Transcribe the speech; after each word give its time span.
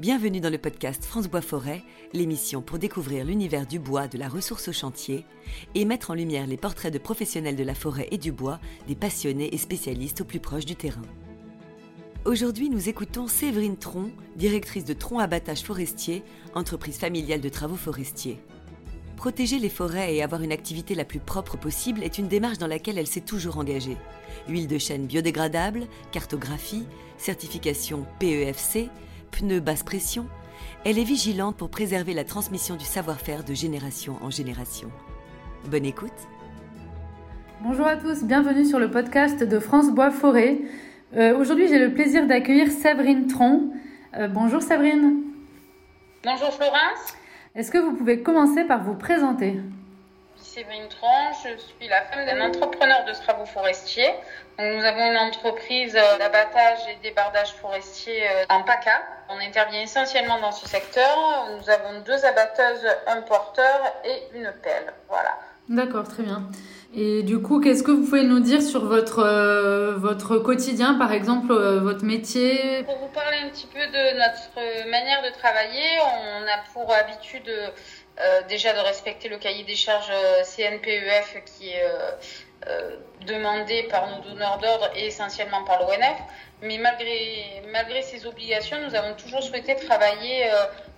Bienvenue 0.00 0.40
dans 0.40 0.50
le 0.50 0.58
podcast 0.58 1.04
France 1.04 1.28
Bois 1.28 1.40
Forêt, 1.40 1.84
l'émission 2.12 2.62
pour 2.62 2.80
découvrir 2.80 3.24
l'univers 3.24 3.64
du 3.64 3.78
bois, 3.78 4.08
de 4.08 4.18
la 4.18 4.28
ressource 4.28 4.66
au 4.66 4.72
chantier 4.72 5.24
et 5.76 5.84
mettre 5.84 6.10
en 6.10 6.14
lumière 6.14 6.48
les 6.48 6.56
portraits 6.56 6.92
de 6.92 6.98
professionnels 6.98 7.54
de 7.54 7.62
la 7.62 7.76
forêt 7.76 8.08
et 8.10 8.18
du 8.18 8.32
bois, 8.32 8.58
des 8.88 8.96
passionnés 8.96 9.54
et 9.54 9.56
spécialistes 9.56 10.22
au 10.22 10.24
plus 10.24 10.40
proche 10.40 10.64
du 10.64 10.74
terrain. 10.74 11.04
Aujourd'hui, 12.24 12.70
nous 12.70 12.88
écoutons 12.88 13.28
Séverine 13.28 13.76
Tron, 13.76 14.10
directrice 14.34 14.84
de 14.84 14.94
Tron 14.94 15.20
Abattage 15.20 15.62
Forestier, 15.62 16.24
entreprise 16.56 16.98
familiale 16.98 17.40
de 17.40 17.48
travaux 17.48 17.76
forestiers. 17.76 18.40
Protéger 19.16 19.60
les 19.60 19.68
forêts 19.68 20.16
et 20.16 20.24
avoir 20.24 20.42
une 20.42 20.50
activité 20.50 20.96
la 20.96 21.04
plus 21.04 21.20
propre 21.20 21.56
possible 21.56 22.02
est 22.02 22.18
une 22.18 22.26
démarche 22.26 22.58
dans 22.58 22.66
laquelle 22.66 22.98
elle 22.98 23.06
s'est 23.06 23.20
toujours 23.20 23.58
engagée. 23.58 23.96
Huile 24.48 24.66
de 24.66 24.76
chêne 24.76 25.06
biodégradable, 25.06 25.86
cartographie, 26.10 26.84
certification 27.16 28.04
PEFC, 28.18 28.90
pneus 29.34 29.60
basse 29.60 29.82
pression, 29.82 30.26
elle 30.84 30.98
est 30.98 31.04
vigilante 31.04 31.56
pour 31.56 31.68
préserver 31.68 32.14
la 32.14 32.24
transmission 32.24 32.76
du 32.76 32.84
savoir-faire 32.84 33.42
de 33.42 33.52
génération 33.52 34.16
en 34.22 34.30
génération. 34.30 34.90
Bonne 35.70 35.84
écoute 35.84 36.12
Bonjour 37.60 37.86
à 37.86 37.96
tous, 37.96 38.22
bienvenue 38.22 38.64
sur 38.64 38.78
le 38.78 38.90
podcast 38.90 39.42
de 39.42 39.58
France 39.58 39.90
Bois 39.90 40.10
Forêt. 40.10 40.58
Euh, 41.16 41.36
Aujourd'hui, 41.36 41.66
j'ai 41.66 41.78
le 41.78 41.92
plaisir 41.92 42.26
d'accueillir 42.26 42.70
Sabrine 42.70 43.26
Tron. 43.26 43.72
Euh, 44.16 44.28
bonjour 44.28 44.62
Sabrine. 44.62 45.22
Bonjour 46.22 46.52
Florence. 46.52 47.14
Est-ce 47.56 47.72
que 47.72 47.78
vous 47.78 47.94
pouvez 47.94 48.22
commencer 48.22 48.64
par 48.64 48.84
vous 48.84 48.94
présenter? 48.94 49.58
Séverine 50.54 50.86
Tron, 50.88 51.08
je 51.42 51.56
suis 51.56 51.88
la 51.88 52.02
femme 52.02 52.26
d'un 52.26 52.40
entrepreneur 52.46 53.04
de 53.06 53.12
travaux 53.12 53.44
forestiers. 53.44 54.12
Donc, 54.56 54.72
nous 54.76 54.84
avons 54.84 55.10
une 55.10 55.16
entreprise 55.16 55.96
euh, 55.96 56.18
d'abattage 56.18 56.78
et 56.88 57.02
débardage 57.02 57.50
forestier 57.54 58.22
euh, 58.22 58.44
en 58.50 58.62
PACA. 58.62 59.02
On 59.30 59.40
intervient 59.40 59.82
essentiellement 59.82 60.40
dans 60.40 60.52
ce 60.52 60.68
secteur. 60.68 61.48
Nous 61.58 61.68
avons 61.68 62.02
deux 62.06 62.24
abatteuses, 62.24 62.86
un 63.08 63.22
porteur 63.22 63.80
et 64.04 64.38
une 64.38 64.52
pelle. 64.62 64.92
Voilà. 65.08 65.36
D'accord, 65.68 66.06
très 66.06 66.22
bien. 66.22 66.48
Et 66.96 67.24
du 67.24 67.40
coup, 67.42 67.60
qu'est-ce 67.60 67.82
que 67.82 67.90
vous 67.90 68.04
pouvez 68.04 68.22
nous 68.22 68.38
dire 68.38 68.62
sur 68.62 68.84
votre, 68.84 69.18
euh, 69.18 69.94
votre 69.96 70.38
quotidien, 70.38 70.94
par 70.94 71.12
exemple, 71.12 71.50
euh, 71.50 71.80
votre 71.80 72.04
métier? 72.04 72.84
Pour 72.84 72.98
vous 72.98 73.08
parler 73.08 73.38
un 73.44 73.48
petit 73.48 73.66
peu 73.66 73.80
de 73.80 74.16
notre 74.16 74.88
manière 74.88 75.20
de 75.22 75.30
travailler, 75.36 75.98
on 76.00 76.42
a 76.42 76.62
pour 76.72 76.94
habitude 76.94 77.50
déjà 78.48 78.72
de 78.72 78.78
respecter 78.78 79.28
le 79.28 79.38
cahier 79.38 79.64
des 79.64 79.76
charges 79.76 80.12
CNPEF 80.56 81.42
qui 81.44 81.70
est 81.70 81.84
demandé 83.26 83.84
par 83.84 84.08
nos 84.08 84.22
donneurs 84.22 84.58
d'ordre 84.58 84.90
et 84.94 85.06
essentiellement 85.06 85.64
par 85.64 85.80
l'ONF. 85.80 86.18
Mais 86.62 86.78
malgré, 86.78 87.62
malgré 87.70 88.02
ces 88.02 88.26
obligations, 88.26 88.78
nous 88.80 88.94
avons 88.94 89.14
toujours 89.14 89.42
souhaité 89.42 89.76
travailler 89.76 90.48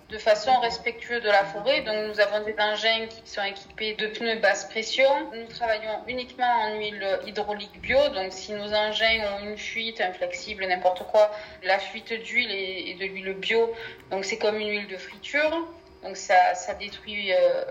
de 0.09 0.17
façon 0.17 0.57
respectueuse 0.61 1.21
de 1.21 1.29
la 1.29 1.43
forêt. 1.43 1.81
Donc 1.81 1.95
nous 2.07 2.19
avons 2.19 2.45
des 2.45 2.55
engins 2.57 3.07
qui 3.07 3.29
sont 3.29 3.43
équipés 3.43 3.93
de 3.95 4.07
pneus 4.07 4.39
basse 4.39 4.65
pression. 4.69 5.09
Nous 5.33 5.47
travaillons 5.47 6.03
uniquement 6.07 6.45
en 6.45 6.77
huile 6.77 7.19
hydraulique 7.25 7.81
bio. 7.81 7.99
Donc 8.09 8.31
si 8.31 8.53
nos 8.53 8.73
engins 8.73 9.25
ont 9.33 9.45
une 9.49 9.57
fuite, 9.57 9.99
un 9.99 10.13
flexible, 10.13 10.65
n'importe 10.65 11.03
quoi, 11.11 11.31
la 11.63 11.79
fuite 11.79 12.13
d'huile 12.13 12.51
est 12.51 12.93
de 12.93 13.05
l'huile 13.05 13.33
bio. 13.33 13.73
Donc 14.11 14.23
c'est 14.23 14.37
comme 14.37 14.57
une 14.57 14.69
huile 14.69 14.87
de 14.87 14.97
friture. 14.97 15.67
Donc 16.03 16.15
ça, 16.15 16.53
ça 16.55 16.73
détruit 16.73 17.33
euh, 17.33 17.63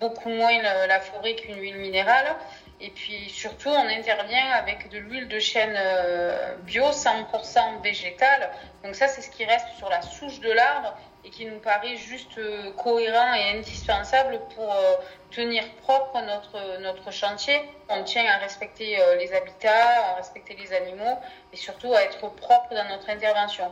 beaucoup 0.00 0.28
moins 0.28 0.60
la, 0.62 1.00
forêt 1.00 1.34
qu'une 1.34 1.58
huile 1.58 1.76
minérale. 1.76 2.36
Et 2.80 2.90
puis 2.90 3.28
surtout, 3.28 3.68
on 3.68 3.88
intervient 3.88 4.50
avec 4.52 4.88
de 4.90 4.98
l'huile 4.98 5.28
de 5.28 5.38
chêne 5.38 5.74
euh, 5.76 6.54
bio 6.62 6.84
100% 6.90 7.82
végétale. 7.82 8.50
Donc 8.82 8.94
ça, 8.94 9.08
c'est 9.08 9.22
ce 9.22 9.30
qui 9.30 9.44
reste 9.44 9.66
sur 9.76 9.88
la 9.88 10.02
souche 10.02 10.40
de 10.40 10.50
l'arbre 10.50 10.96
et 11.24 11.30
qui 11.30 11.44
nous 11.44 11.58
paraît 11.58 11.96
juste 11.96 12.38
euh, 12.38 12.72
cohérent 12.72 13.34
et 13.34 13.58
indispensable 13.58 14.40
pour 14.54 14.74
tenir 15.30 15.62
propre 15.82 16.20
notre, 16.22 16.80
notre 16.80 17.10
chantier. 17.10 17.60
On 17.88 18.02
tient 18.04 18.24
à 18.26 18.38
respecter 18.38 18.98
les 19.18 19.32
habitats, 19.32 20.12
à 20.12 20.14
respecter 20.14 20.56
les 20.56 20.72
animaux 20.72 21.18
et 21.52 21.56
surtout 21.56 21.92
à 21.94 22.02
être 22.02 22.28
propre 22.34 22.74
dans 22.74 22.88
notre 22.88 23.10
intervention. 23.10 23.70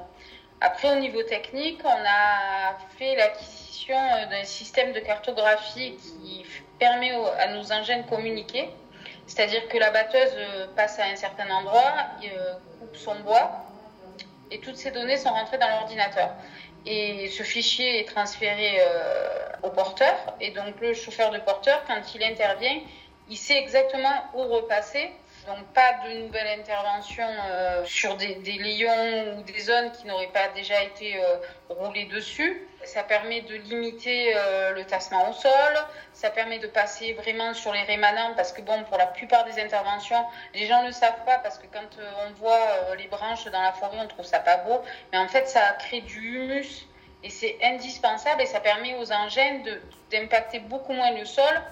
Après, 0.61 0.91
au 0.91 0.97
niveau 0.97 1.23
technique, 1.23 1.81
on 1.85 1.89
a 1.89 2.77
fait 2.99 3.15
l'acquisition 3.15 3.97
d'un 4.31 4.45
système 4.45 4.93
de 4.93 5.01
cartographie 5.01 5.97
qui 5.97 6.45
permet 6.79 7.13
à 7.39 7.49
nos 7.49 7.73
engins 7.73 7.99
de 7.99 8.09
communiquer. 8.09 8.69
C'est-à-dire 9.27 9.69
que 9.69 9.79
la 9.79 9.91
batteuse 9.91 10.37
passe 10.75 10.99
à 10.99 11.05
un 11.05 11.17
certain 11.17 11.49
endroit, 11.51 11.93
coupe 12.79 12.97
son 12.97 13.21
bois, 13.21 13.69
et 14.51 14.59
toutes 14.59 14.77
ces 14.77 14.91
données 14.91 15.17
sont 15.17 15.31
rentrées 15.31 15.59
dans 15.59 15.69
l'ordinateur. 15.69 16.31
Et 16.87 17.29
ce 17.29 17.43
fichier 17.43 18.01
est 18.01 18.09
transféré 18.09 18.79
euh, 18.81 19.49
au 19.63 19.71
porteur, 19.71 20.17
et 20.41 20.51
donc 20.51 20.81
le 20.81 20.95
chauffeur 20.95 21.31
de 21.31 21.39
porteur, 21.39 21.83
quand 21.87 22.15
il 22.15 22.23
intervient, 22.23 22.81
il 23.29 23.37
sait 23.37 23.59
exactement 23.59 24.25
où 24.35 24.43
repasser. 24.45 25.11
Donc 25.49 25.67
pas 25.73 25.95
de 26.07 26.19
nouvelle 26.19 26.61
intervention 26.61 27.27
euh, 27.27 27.83
sur 27.87 28.17
des, 28.17 28.35
lions 28.35 29.39
ou 29.39 29.43
des 29.45 29.61
zones 29.61 29.91
qui 29.93 30.07
n'auraient 30.07 30.27
pas 30.27 30.49
déjà 30.49 30.83
été 30.83 31.17
euh, 31.17 31.37
roulées 31.71 32.05
dessus. 32.05 32.69
Ça 32.85 33.03
permet 33.03 33.41
de 33.41 33.55
limiter 33.55 34.35
euh, 34.37 34.75
le 34.75 34.85
tassement 34.85 35.31
au 35.31 35.33
sol. 35.33 35.51
Ça 36.13 36.29
permet 36.29 36.59
de 36.59 36.67
passer 36.67 37.15
vraiment 37.15 37.55
sur 37.55 37.73
les 37.73 37.83
rémanents 37.85 38.35
parce 38.37 38.53
que 38.53 38.61
bon, 38.61 38.85
pour 38.85 38.99
la 38.99 39.07
plupart 39.07 39.47
des 39.47 39.59
interventions, 39.59 40.23
les 40.53 40.67
gens 40.67 40.83
ne 40.83 40.91
savent 40.91 41.25
pas 41.25 41.39
parce 41.39 41.57
que 41.57 41.67
quand 41.73 41.97
on 42.27 42.33
voit 42.35 42.95
les 42.99 43.07
branches 43.07 43.47
dans 43.47 43.63
la 43.63 43.73
forêt, 43.73 43.97
on 44.03 44.07
trouve 44.07 44.27
ça 44.27 44.41
pas 44.41 44.59
beau. 44.59 44.83
Mais 45.13 45.19
en 45.19 45.29
fait, 45.29 45.49
ça 45.49 45.63
crée 45.79 46.03
du 46.03 46.19
humus 46.19 46.87
et 47.25 47.31
c'est 47.31 47.57
indispensable 47.63 48.43
et 48.43 48.47
ça 48.47 48.61
permet 48.61 48.97
aux 48.97 49.11
engins 49.13 49.63
d'impacter 50.11 50.59
beaucoup 50.59 50.93
moins 50.93 51.13
le 51.13 51.25
sol 51.25 51.63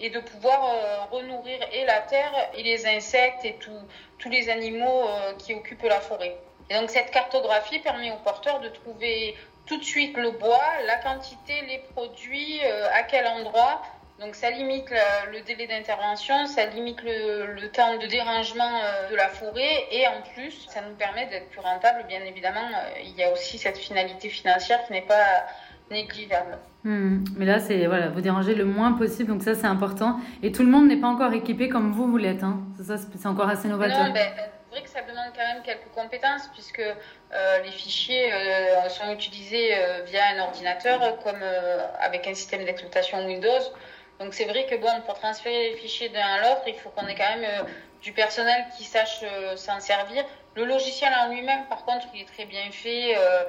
et 0.00 0.10
de 0.10 0.20
pouvoir 0.20 0.64
euh, 0.64 1.04
renourrir 1.10 1.58
et 1.72 1.84
la 1.84 2.00
terre 2.00 2.32
et 2.54 2.62
les 2.62 2.86
insectes 2.86 3.44
et 3.44 3.54
tout, 3.54 3.70
tous 4.18 4.28
les 4.28 4.48
animaux 4.48 5.08
euh, 5.08 5.34
qui 5.38 5.54
occupent 5.54 5.84
la 5.84 6.00
forêt. 6.00 6.36
Et 6.70 6.74
donc 6.74 6.90
cette 6.90 7.10
cartographie 7.10 7.78
permet 7.78 8.10
aux 8.10 8.22
porteurs 8.24 8.60
de 8.60 8.68
trouver 8.68 9.36
tout 9.66 9.78
de 9.78 9.84
suite 9.84 10.16
le 10.16 10.32
bois, 10.32 10.64
la 10.86 10.96
quantité, 10.96 11.62
les 11.68 11.78
produits, 11.92 12.60
euh, 12.64 12.88
à 12.92 13.02
quel 13.02 13.26
endroit. 13.26 13.82
Donc 14.20 14.36
ça 14.36 14.50
limite 14.50 14.90
le 15.32 15.40
délai 15.40 15.66
d'intervention, 15.66 16.46
ça 16.46 16.66
limite 16.66 17.02
le, 17.02 17.46
le, 17.46 17.68
temps 17.72 17.96
de 17.96 18.06
dérangement 18.06 18.80
de 19.10 19.16
la 19.16 19.28
forêt 19.28 19.86
et 19.90 20.06
en 20.06 20.22
plus 20.22 20.68
ça 20.68 20.82
nous 20.82 20.94
permet 20.94 21.26
d'être 21.26 21.50
plus 21.50 21.58
rentable. 21.58 22.04
Bien 22.06 22.20
évidemment, 22.20 22.68
il 23.02 23.16
y 23.16 23.24
a 23.24 23.32
aussi 23.32 23.58
cette 23.58 23.76
finalité 23.76 24.28
financière 24.28 24.86
qui 24.86 24.92
n'est 24.92 25.02
pas 25.02 25.44
négligeable. 25.90 26.58
Mmh. 26.84 27.24
Mais 27.36 27.46
là, 27.46 27.58
c'est 27.58 27.86
voilà, 27.86 28.08
vous 28.08 28.20
dérangez 28.20 28.54
le 28.54 28.64
moins 28.64 28.92
possible, 28.92 29.30
donc 29.30 29.42
ça 29.42 29.54
c'est 29.54 29.66
important. 29.66 30.20
Et 30.42 30.52
tout 30.52 30.62
le 30.62 30.70
monde 30.70 30.88
n'est 30.88 31.00
pas 31.00 31.08
encore 31.08 31.32
équipé 31.32 31.68
comme 31.68 31.92
vous 31.92 32.10
vous 32.10 32.16
l'êtes. 32.16 32.42
Hein. 32.42 32.60
Ça, 32.82 32.96
c'est 32.98 33.26
encore 33.26 33.48
assez 33.48 33.68
novateur. 33.68 34.06
Non, 34.06 34.12
ben, 34.12 34.26
c'est 34.36 34.80
vrai 34.80 34.82
que 34.82 34.90
ça 34.90 35.02
demande 35.02 35.32
quand 35.36 35.54
même 35.54 35.62
quelques 35.62 35.90
compétences 35.94 36.48
puisque 36.52 36.80
euh, 36.80 37.58
les 37.64 37.70
fichiers 37.70 38.32
euh, 38.32 38.88
sont 38.88 39.10
utilisés 39.12 39.70
euh, 39.72 40.02
via 40.04 40.20
un 40.34 40.42
ordinateur 40.42 41.18
comme 41.22 41.42
avec 42.00 42.26
un 42.26 42.34
système 42.34 42.64
d'exploitation 42.64 43.24
Windows. 43.24 43.72
Donc 44.20 44.34
c'est 44.34 44.44
vrai 44.44 44.66
que 44.66 44.76
bon, 44.76 45.00
pour 45.06 45.18
transférer 45.18 45.70
les 45.70 45.76
fichiers 45.76 46.08
d'un 46.08 46.26
à 46.26 46.40
l'autre, 46.42 46.62
il 46.66 46.74
faut 46.74 46.90
qu'on 46.90 47.06
ait 47.06 47.14
quand 47.14 47.36
même 47.36 47.44
euh, 47.44 47.64
du 48.02 48.12
personnel 48.12 48.66
qui 48.76 48.84
sache 48.84 49.24
s'en 49.56 49.80
servir. 49.80 50.24
Le 50.54 50.64
logiciel 50.64 51.12
en 51.20 51.28
lui-même, 51.28 51.66
par 51.66 51.84
contre, 51.84 52.06
il 52.14 52.22
est 52.22 52.26
très 52.26 52.44
bien 52.44 52.70
fait. 52.70 53.16
Euh, 53.16 53.42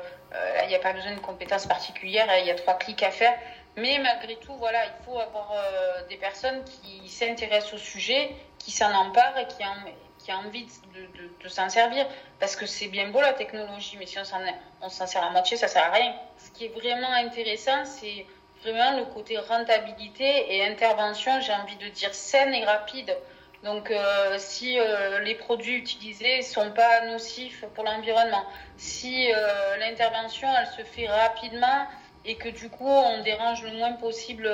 il 0.63 0.69
n'y 0.69 0.75
a 0.75 0.79
pas 0.79 0.91
besoin 0.91 1.13
de 1.13 1.19
compétences 1.19 1.65
particulières, 1.67 2.27
il 2.39 2.45
y 2.45 2.51
a 2.51 2.55
trois 2.55 2.73
clics 2.73 3.03
à 3.03 3.11
faire. 3.11 3.37
Mais 3.77 3.99
malgré 3.99 4.35
tout, 4.37 4.55
voilà, 4.55 4.85
il 4.85 5.05
faut 5.05 5.19
avoir 5.19 5.51
euh, 5.51 6.07
des 6.09 6.17
personnes 6.17 6.63
qui 6.63 7.07
s'intéressent 7.09 7.73
au 7.73 7.77
sujet, 7.77 8.31
qui 8.57 8.71
s'en 8.71 8.91
emparent 8.93 9.37
et 9.37 9.47
qui, 9.47 9.63
en, 9.63 9.75
qui 10.17 10.31
a 10.31 10.37
envie 10.37 10.65
de, 10.93 11.01
de, 11.17 11.29
de 11.41 11.47
s'en 11.47 11.69
servir. 11.69 12.05
Parce 12.39 12.55
que 12.55 12.65
c'est 12.65 12.87
bien 12.87 13.09
beau 13.09 13.21
la 13.21 13.33
technologie, 13.33 13.97
mais 13.99 14.07
si 14.07 14.17
on 14.19 14.89
s'en 14.89 15.07
sert 15.07 15.23
à 15.23 15.29
moitié, 15.29 15.57
ça 15.57 15.67
sert 15.67 15.85
à 15.85 15.91
rien. 15.91 16.15
Ce 16.37 16.51
qui 16.51 16.65
est 16.65 16.69
vraiment 16.69 17.11
intéressant, 17.13 17.85
c'est 17.85 18.25
le 18.71 19.13
côté 19.13 19.37
rentabilité 19.37 20.55
et 20.55 20.65
intervention, 20.65 21.39
j'ai 21.41 21.53
envie 21.53 21.75
de 21.77 21.89
dire 21.89 22.13
saine 22.13 22.53
et 22.53 22.65
rapide. 22.65 23.15
Donc, 23.63 23.89
euh, 23.89 24.35
si 24.37 24.79
euh, 24.79 25.19
les 25.21 25.33
produits 25.33 25.77
utilisés 25.77 26.43
sont 26.43 26.71
pas 26.71 27.05
nocifs 27.07 27.65
pour 27.73 27.83
l'environnement, 27.83 28.45
si 28.77 29.31
euh, 29.31 29.77
l'intervention 29.77 30.47
elle 30.59 30.67
se 30.67 30.83
fait 30.83 31.07
rapidement 31.07 31.87
et 32.25 32.35
que 32.35 32.49
du 32.49 32.69
coup 32.69 32.87
on 32.87 33.23
dérange 33.23 33.63
le 33.63 33.71
moins 33.71 33.93
possible 33.93 34.51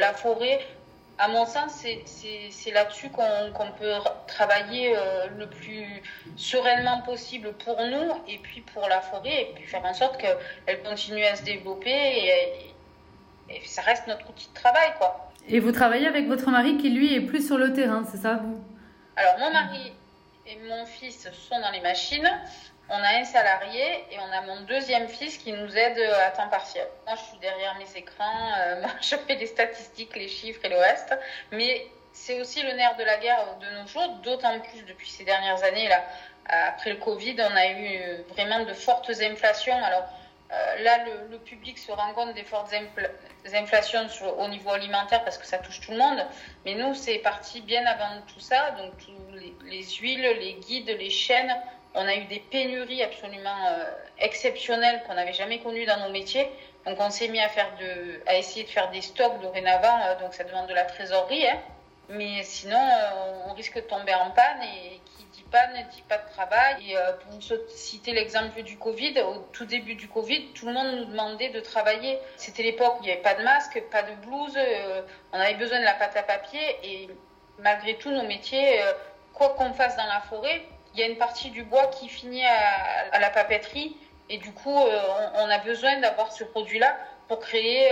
la 0.00 0.12
forêt, 0.12 0.60
à 1.18 1.28
mon 1.28 1.46
sens, 1.46 1.84
c'est 2.06 2.70
là-dessus 2.72 3.10
qu'on 3.10 3.52
qu 3.52 3.72
peut 3.78 3.92
travailler 4.26 4.96
le 5.36 5.46
plus 5.46 6.02
sereinement 6.36 7.02
possible 7.02 7.52
pour 7.52 7.80
nous 7.80 8.12
et 8.26 8.38
puis 8.38 8.60
pour 8.60 8.88
la 8.88 9.00
forêt 9.00 9.42
et 9.42 9.52
puis 9.54 9.64
faire 9.64 9.84
en 9.84 9.94
sorte 9.94 10.16
qu'elle 10.18 10.82
continue 10.82 11.24
à 11.24 11.36
se 11.36 11.42
développer 11.42 11.90
et, 11.90 12.71
et 13.48 13.60
ça 13.66 13.82
reste 13.82 14.06
notre 14.06 14.28
outil 14.28 14.48
de 14.48 14.54
travail, 14.54 14.92
quoi. 14.98 15.30
Et 15.48 15.60
vous 15.60 15.72
travaillez 15.72 16.06
avec 16.06 16.26
votre 16.26 16.50
mari 16.50 16.76
qui, 16.76 16.90
lui, 16.90 17.14
est 17.14 17.20
plus 17.20 17.46
sur 17.46 17.58
le 17.58 17.72
terrain, 17.72 18.04
c'est 18.10 18.18
ça 18.18 18.34
vous? 18.34 18.62
Alors, 19.16 19.38
mon 19.38 19.50
mari 19.50 19.92
et 20.46 20.56
mon 20.68 20.86
fils 20.86 21.28
sont 21.32 21.60
dans 21.60 21.70
les 21.70 21.80
machines. 21.80 22.28
on 22.88 22.94
a 22.94 23.18
un 23.20 23.24
salarié 23.24 24.04
et 24.10 24.18
on 24.18 24.32
a 24.32 24.42
mon 24.42 24.62
deuxième 24.62 25.08
fils 25.08 25.38
qui 25.38 25.52
nous 25.52 25.76
aide 25.76 25.98
à 25.98 26.30
temps 26.30 26.48
partiel. 26.48 26.86
Moi, 27.06 27.16
je 27.16 27.30
suis 27.30 27.38
derrière 27.38 27.76
mes 27.76 27.98
écrans, 27.98 28.52
euh, 28.58 28.82
je 29.00 29.16
fais 29.16 29.34
les 29.34 29.46
statistiques, 29.46 30.14
les 30.16 30.28
chiffres 30.28 30.60
et 30.64 30.68
le 30.68 30.78
reste. 30.78 31.16
Mais 31.50 31.86
c'est 32.12 32.40
aussi 32.40 32.62
le 32.62 32.72
nerf 32.72 32.96
de 32.96 33.04
la 33.04 33.18
guerre 33.18 33.44
de 33.60 33.80
nos 33.80 33.86
jours, 33.86 34.08
d'autant 34.22 34.58
plus 34.60 34.84
depuis 34.84 35.08
ces 35.10 35.24
dernières 35.24 35.62
années. 35.64 35.88
là. 35.88 36.04
Après 36.46 36.90
le 36.90 36.96
Covid, 36.96 37.36
on 37.38 37.56
a 37.56 37.66
eu 37.68 38.22
vraiment 38.30 38.64
de 38.64 38.72
fortes 38.74 39.10
inflations. 39.20 39.76
Alors 39.84 40.04
euh, 40.52 40.82
là, 40.82 40.98
le, 41.30 41.38
public 41.38 41.78
se 41.78 41.90
rend 41.90 42.12
compte 42.12 42.34
des 42.34 42.44
fortes 42.44 42.74
inflations 43.54 44.06
au 44.38 44.48
niveau 44.48 44.70
alimentaire 44.70 45.24
parce 45.24 45.38
que 45.38 45.46
ça 45.46 45.58
touche 45.58 45.80
tout 45.80 45.92
le 45.92 45.98
monde. 45.98 46.26
Mais 46.64 46.74
nous, 46.74 46.94
c'est 46.94 47.18
parti 47.18 47.62
bien 47.62 47.84
avant 47.86 48.20
tout 48.26 48.40
ça. 48.40 48.72
Donc, 48.72 48.92
les, 49.64 49.82
huiles, 49.82 50.20
les 50.40 50.54
guides, 50.54 50.88
les 50.88 51.10
chaînes, 51.10 51.54
on 51.94 52.06
a 52.06 52.14
eu 52.14 52.24
des 52.24 52.40
pénuries 52.40 53.02
absolument 53.02 53.66
euh, 53.66 53.84
exceptionnelles 54.18 55.02
qu'on 55.06 55.14
n'avait 55.14 55.32
jamais 55.32 55.58
connues 55.60 55.86
dans 55.86 56.00
nos 56.00 56.10
métiers. 56.10 56.48
Donc, 56.86 56.98
on 57.00 57.10
s'est 57.10 57.28
mis 57.28 57.40
à, 57.40 57.48
faire 57.48 57.70
de, 57.80 58.20
à 58.26 58.36
essayer 58.36 58.64
de 58.64 58.70
faire 58.70 58.90
des 58.90 59.00
stocks 59.00 59.40
dorénavant. 59.40 60.00
Euh, 60.04 60.20
donc, 60.20 60.34
ça 60.34 60.44
demande 60.44 60.66
de 60.68 60.74
la 60.74 60.84
trésorerie. 60.84 61.48
Hein. 61.48 61.58
Mais 62.10 62.42
sinon, 62.42 62.80
on 63.46 63.54
risque 63.54 63.76
de 63.76 63.80
tomber 63.80 64.12
en 64.14 64.30
panne 64.32 64.62
et 64.64 65.00
ne 65.68 65.82
dit 65.90 66.02
pas 66.08 66.18
de 66.18 66.28
travail. 66.30 66.90
Et 66.90 66.96
euh, 66.96 67.12
pour 67.12 67.40
citer 67.68 68.12
l'exemple 68.12 68.62
du 68.62 68.78
Covid, 68.78 69.20
au 69.20 69.38
tout 69.52 69.64
début 69.64 69.94
du 69.94 70.08
Covid, 70.08 70.48
tout 70.54 70.66
le 70.66 70.72
monde 70.72 70.96
nous 70.96 71.04
demandait 71.06 71.50
de 71.50 71.60
travailler. 71.60 72.18
C'était 72.36 72.62
l'époque 72.62 73.00
où 73.00 73.02
il 73.02 73.06
n'y 73.06 73.12
avait 73.12 73.22
pas 73.22 73.34
de 73.34 73.42
masque, 73.42 73.82
pas 73.90 74.02
de 74.02 74.14
blouse, 74.26 74.56
euh, 74.56 75.02
on 75.32 75.38
avait 75.38 75.54
besoin 75.54 75.80
de 75.80 75.84
la 75.84 75.94
pâte 75.94 76.16
à 76.16 76.22
papier 76.22 76.60
et 76.82 77.08
malgré 77.58 77.96
tout, 77.96 78.10
nos 78.10 78.26
métiers, 78.26 78.82
euh, 78.82 78.92
quoi 79.34 79.50
qu'on 79.50 79.72
fasse 79.74 79.96
dans 79.96 80.06
la 80.06 80.20
forêt, 80.20 80.62
il 80.94 81.00
y 81.00 81.02
a 81.02 81.06
une 81.06 81.18
partie 81.18 81.50
du 81.50 81.64
bois 81.64 81.86
qui 81.88 82.08
finit 82.08 82.44
à, 82.44 83.18
la 83.18 83.30
papeterie 83.30 83.96
et 84.28 84.38
du 84.38 84.52
coup, 84.52 84.74
on, 84.74 85.48
a 85.48 85.58
besoin 85.58 85.98
d'avoir 86.00 86.32
ce 86.32 86.44
produit-là 86.44 86.96
pour 87.28 87.40
créer 87.40 87.90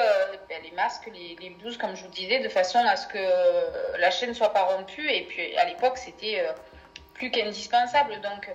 ben, 0.49 0.63
les 0.63 0.71
masques, 0.73 1.11
les, 1.15 1.51
blouses, 1.51 1.79
comme 1.79 1.97
je 1.97 2.05
vous 2.05 2.11
disais, 2.11 2.41
de 2.41 2.49
façon 2.51 2.79
à 2.79 2.97
ce 2.97 3.07
que 3.07 3.99
la 3.99 4.11
chaîne 4.11 4.31
ne 4.31 4.35
soit 4.35 4.53
pas 4.53 4.65
rompue. 4.65 5.09
Et 5.11 5.23
puis 5.23 5.57
à 5.57 5.65
l'époque, 5.65 5.97
c'était 5.97 6.45
plus 7.21 7.31
qu'indispensable. 7.31 8.19
Donc 8.23 8.51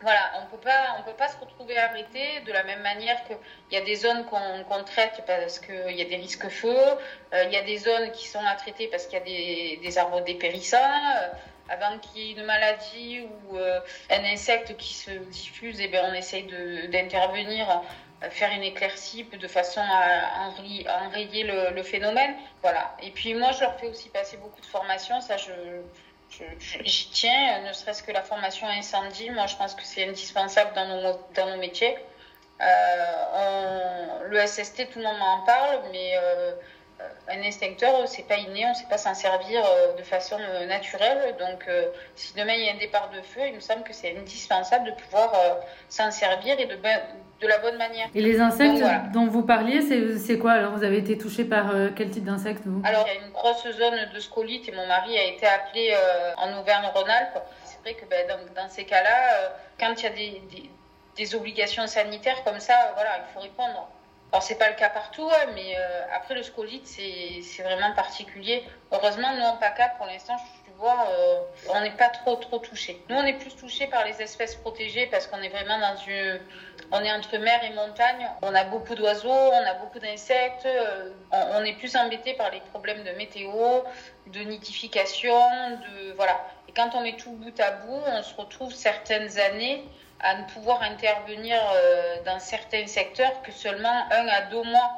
voilà, 0.00 0.20
on 0.38 0.44
on 0.44 1.02
peut 1.02 1.16
pas 1.16 1.28
se 1.28 1.38
retrouver 1.38 1.76
arrêté 1.76 2.40
de 2.46 2.52
la 2.52 2.62
même 2.62 2.82
manière 2.82 3.24
qu'il 3.24 3.36
y 3.72 3.76
a 3.76 3.80
des 3.80 3.96
zones 3.96 4.24
qu'on 4.26 4.84
traite 4.84 5.22
parce 5.26 5.58
qu'il 5.58 5.96
y 5.96 6.02
a 6.02 6.04
des 6.04 6.16
risques 6.16 6.48
feux, 6.48 6.86
euh, 7.32 7.44
il 7.46 7.52
y 7.52 7.56
a 7.56 7.62
des 7.62 7.78
zones 7.78 8.12
qui 8.12 8.28
sont 8.28 8.44
à 8.46 8.54
traiter 8.54 8.86
parce 8.88 9.06
qu'il 9.06 9.18
y 9.18 9.22
a 9.22 9.80
des, 9.80 9.98
arbres 9.98 10.20
dépérissants. 10.22 10.78
Euh, 10.78 11.28
avant 11.70 11.98
qu'il 11.98 12.20
y 12.20 12.28
ait 12.28 12.32
une 12.34 12.44
maladie 12.44 13.22
ou 13.22 13.56
euh, 13.56 13.80
un 14.10 14.22
insecte 14.26 14.76
qui 14.76 14.92
se 14.92 15.10
diffuse, 15.10 15.80
et 15.80 15.84
eh 15.84 15.88
bien 15.88 16.02
on 16.10 16.12
essaye 16.12 16.42
d'intervenir, 16.92 17.82
faire 18.28 18.52
une 18.52 18.62
éclaircie 18.62 19.24
de 19.24 19.48
façon 19.48 19.80
à, 19.80 20.50
enrayer, 21.06 21.44
le, 21.44 21.70
le, 21.74 21.82
phénomène. 21.82 22.34
Voilà. 22.60 22.94
Et 23.02 23.10
puis 23.12 23.32
moi, 23.32 23.52
je 23.52 23.60
leur 23.60 23.80
fais 23.80 23.86
aussi 23.86 24.10
passer 24.10 24.36
beaucoup 24.36 24.60
de 24.60 24.66
formations. 24.66 25.22
Ça, 25.22 25.38
je, 25.38 25.52
J'y 26.30 27.08
tiens, 27.10 27.60
ne 27.60 27.72
serait-ce 27.72 28.02
que 28.02 28.12
la 28.12 28.22
formation 28.22 28.66
incendie. 28.66 29.30
Moi, 29.30 29.46
je 29.46 29.56
pense 29.56 29.74
que 29.74 29.82
c'est 29.84 30.08
indispensable 30.08 30.72
dans 30.74 30.86
nos, 30.86 31.18
dans 31.34 31.46
nos 31.50 31.56
métiers. 31.58 31.96
Euh, 32.60 34.28
le 34.28 34.46
SST, 34.46 34.90
tout 34.90 34.98
le 34.98 35.04
monde 35.04 35.20
en 35.20 35.44
parle, 35.44 35.82
mais 35.92 36.12
euh, 36.16 36.52
un 37.28 37.42
extincteur, 37.42 38.06
c'est 38.08 38.22
pas 38.22 38.36
inné, 38.36 38.66
on 38.66 38.74
sait 38.74 38.86
pas 38.88 38.98
s'en 38.98 39.14
servir 39.14 39.64
euh, 39.64 39.94
de 39.94 40.02
façon 40.02 40.38
naturelle. 40.66 41.36
Donc, 41.38 41.68
si 42.14 42.34
demain 42.34 42.54
il 42.54 42.64
y 42.64 42.68
a 42.68 42.72
un 42.72 42.78
départ 42.78 43.10
de 43.10 43.20
feu, 43.22 43.42
il 43.46 43.54
me 43.54 43.60
semble 43.60 43.82
que 43.84 43.92
c'est 43.92 44.16
indispensable 44.16 44.86
de 44.86 44.92
pouvoir 44.92 45.32
s'en 45.88 46.10
servir 46.10 46.58
et 46.58 46.66
de, 46.66 46.76
de 47.40 47.46
la 47.46 47.58
bonne 47.58 47.76
manière. 47.76 48.08
Et 48.14 48.20
les 48.20 48.40
insectes 48.40 48.82
dont 49.12 49.26
vous 49.26 49.42
parliez, 49.42 49.80
c'est 50.18 50.38
quoi? 50.38 50.52
Alors, 50.52 50.72
vous 50.72 50.84
avez 50.84 50.98
été 50.98 51.18
touché 51.18 51.44
par 51.44 51.70
euh, 51.70 51.88
quel 51.94 52.10
type 52.10 52.24
d'insectes 52.24 52.64
Alors, 52.84 53.06
il 53.06 53.14
y 53.14 53.18
a 53.18 53.26
une 53.26 53.32
grosse 53.32 53.66
zone 53.70 54.08
de 54.12 54.20
scolite 54.20 54.68
et 54.68 54.72
mon 54.72 54.86
mari 54.86 55.16
a 55.18 55.24
été 55.24 55.46
appelé 55.46 55.92
euh, 55.92 56.32
en 56.36 56.58
Auvergne-Rhône-Alpes. 56.60 57.42
C'est 57.64 57.80
vrai 57.80 57.94
que 57.94 58.08
ben, 58.08 58.26
dans, 58.54 58.68
ces 58.68 58.84
cas-là, 58.84 59.34
euh, 59.34 59.48
quand 59.78 59.94
il 59.98 60.04
y 60.04 60.06
a 60.06 60.10
des, 60.10 60.42
des, 61.16 61.34
obligations 61.34 61.86
sanitaires 61.86 62.42
comme 62.44 62.60
ça, 62.60 62.74
voilà, 62.94 63.10
il 63.18 63.34
faut 63.34 63.40
répondre. 63.40 63.88
Alors, 64.34 64.42
c'est 64.42 64.58
pas 64.58 64.68
le 64.68 64.74
cas 64.74 64.88
partout, 64.90 65.30
hein, 65.30 65.52
mais 65.54 65.76
après, 66.12 66.34
le 66.34 66.42
scolite, 66.42 66.88
c'est 66.88 67.62
vraiment 67.62 67.94
particulier. 67.94 68.64
Heureusement, 68.90 69.32
nous, 69.36 69.44
en 69.44 69.56
PACA, 69.58 69.90
pour 69.96 70.06
l'instant, 70.06 70.36
euh, 70.82 71.40
on 71.70 71.80
n'est 71.80 71.92
pas 71.92 72.08
trop 72.08 72.36
trop 72.36 72.58
touché. 72.58 73.00
Nous, 73.08 73.16
on 73.16 73.24
est 73.24 73.34
plus 73.34 73.54
touché 73.54 73.86
par 73.86 74.04
les 74.04 74.20
espèces 74.20 74.56
protégées 74.56 75.06
parce 75.06 75.26
qu'on 75.26 75.40
est 75.40 75.48
vraiment 75.48 75.78
dans 75.78 75.96
une, 75.96 76.40
on 76.90 77.02
est 77.02 77.12
entre 77.12 77.38
mer 77.38 77.62
et 77.64 77.70
montagne. 77.70 78.28
On 78.42 78.54
a 78.54 78.64
beaucoup 78.64 78.94
d'oiseaux, 78.94 79.30
on 79.30 79.66
a 79.66 79.74
beaucoup 79.74 79.98
d'insectes. 79.98 80.66
Euh, 80.66 81.10
on, 81.32 81.64
est 81.64 81.74
plus 81.74 81.96
embêté 81.96 82.34
par 82.34 82.50
les 82.50 82.60
problèmes 82.72 83.02
de 83.02 83.10
météo, 83.12 83.52
de 84.26 84.40
nidification, 84.40 85.70
de 85.70 86.12
voilà. 86.16 86.44
Et 86.68 86.72
quand 86.72 86.90
on 86.94 87.00
met 87.00 87.16
tout 87.16 87.32
bout 87.32 87.58
à 87.60 87.70
bout, 87.70 88.02
on 88.06 88.22
se 88.22 88.34
retrouve 88.34 88.72
certaines 88.72 89.38
années 89.38 89.84
à 90.24 90.38
ne 90.38 90.44
pouvoir 90.44 90.82
intervenir 90.82 91.56
euh, 91.56 92.16
dans 92.24 92.38
certains 92.40 92.86
secteurs 92.86 93.42
que 93.42 93.52
seulement 93.52 94.04
un 94.10 94.26
à 94.26 94.42
deux 94.50 94.62
mois. 94.62 94.90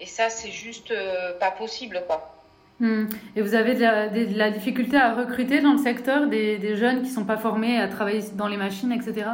Et 0.00 0.06
ça, 0.06 0.28
c'est 0.28 0.50
juste 0.50 0.92
pas 1.38 1.52
possible, 1.52 2.02
quoi. 2.06 2.32
Hmm. 2.80 3.06
Et 3.36 3.42
vous 3.42 3.54
avez 3.54 3.74
de 3.74 4.36
la, 4.36 4.50
difficulté 4.50 4.96
à 4.96 5.14
recruter 5.14 5.60
dans 5.60 5.72
le 5.72 5.78
secteur 5.78 6.26
des, 6.26 6.76
jeunes 6.76 7.02
qui 7.02 7.10
ne 7.10 7.14
sont 7.14 7.24
pas 7.24 7.36
formés 7.36 7.80
à 7.80 7.86
travailler 7.86 8.22
dans 8.32 8.48
les 8.48 8.56
machines, 8.56 8.90
etc. 8.90 9.26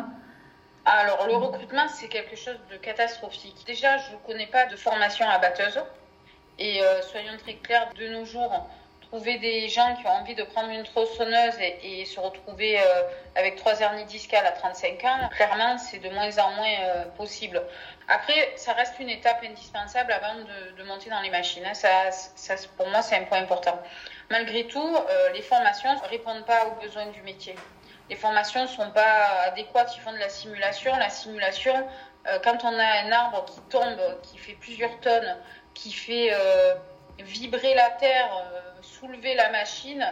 Alors, 0.84 1.26
le 1.26 1.34
recrutement, 1.34 1.88
c'est 1.88 2.08
quelque 2.08 2.36
chose 2.36 2.58
de 2.70 2.76
catastrophique. 2.76 3.56
Déjà, 3.66 3.96
je 3.96 4.12
ne 4.12 4.18
connais 4.26 4.48
pas 4.48 4.66
de 4.66 4.76
formation 4.76 5.26
à 5.26 5.38
batteuse. 5.38 5.80
Et 6.58 6.82
euh, 6.82 7.00
soyons 7.02 7.36
très 7.38 7.54
clairs, 7.54 7.88
de 7.98 8.08
nos 8.08 8.24
jours, 8.24 8.68
trouver 9.10 9.38
des 9.38 9.68
gens 9.68 9.96
qui 9.96 10.06
ont 10.06 10.10
envie 10.10 10.34
de 10.34 10.42
prendre 10.42 10.68
une 10.68 10.82
tronçonneuse 10.84 11.54
et, 11.82 12.04
se 12.04 12.20
retrouver 12.20 12.78
euh, 12.78 13.02
avec 13.34 13.56
trois 13.56 13.80
hernies 13.80 14.04
discales 14.04 14.46
à 14.46 14.52
35 14.52 15.04
ans, 15.04 15.28
clairement, 15.30 15.78
c'est 15.78 15.98
de 15.98 16.08
moins 16.10 16.38
en 16.38 16.50
moins 16.52 16.74
euh, 16.80 17.04
possible. 17.16 17.62
Après, 18.08 18.52
ça 18.56 18.72
reste 18.72 18.98
une 18.98 19.08
étape 19.08 19.42
indispensable 19.44 20.12
avant 20.12 20.34
de, 20.76 20.82
monter 20.84 21.10
dans 21.10 21.20
les 21.20 21.30
machines. 21.30 21.64
Hein. 21.66 21.74
Ça, 21.74 22.54
pour 22.76 22.88
moi, 22.88 23.02
c'est 23.02 23.16
un 23.16 23.24
point 23.24 23.38
important. 23.38 23.78
Malgré 24.30 24.66
tout, 24.66 24.96
euh, 24.96 25.30
les 25.32 25.42
formations 25.42 25.94
ne 25.94 26.08
répondent 26.08 26.44
pas 26.44 26.66
aux 26.66 26.80
besoins 26.80 27.06
du 27.06 27.22
métier. 27.22 27.54
Les 28.08 28.16
formations 28.16 28.62
ne 28.62 28.68
sont 28.68 28.90
pas 28.90 29.42
adéquates, 29.46 29.94
ils 29.96 30.00
font 30.00 30.12
de 30.12 30.18
la 30.18 30.30
simulation. 30.30 30.96
La 30.96 31.10
simulation, 31.10 31.74
quand 32.42 32.64
on 32.64 32.78
a 32.78 33.04
un 33.04 33.12
arbre 33.12 33.44
qui 33.44 33.60
tombe, 33.68 34.00
qui 34.22 34.38
fait 34.38 34.54
plusieurs 34.54 34.98
tonnes, 35.00 35.36
qui 35.74 35.92
fait 35.92 36.30
vibrer 37.18 37.74
la 37.74 37.90
terre, 37.90 38.30
soulever 38.82 39.34
la 39.34 39.50
machine, 39.50 40.04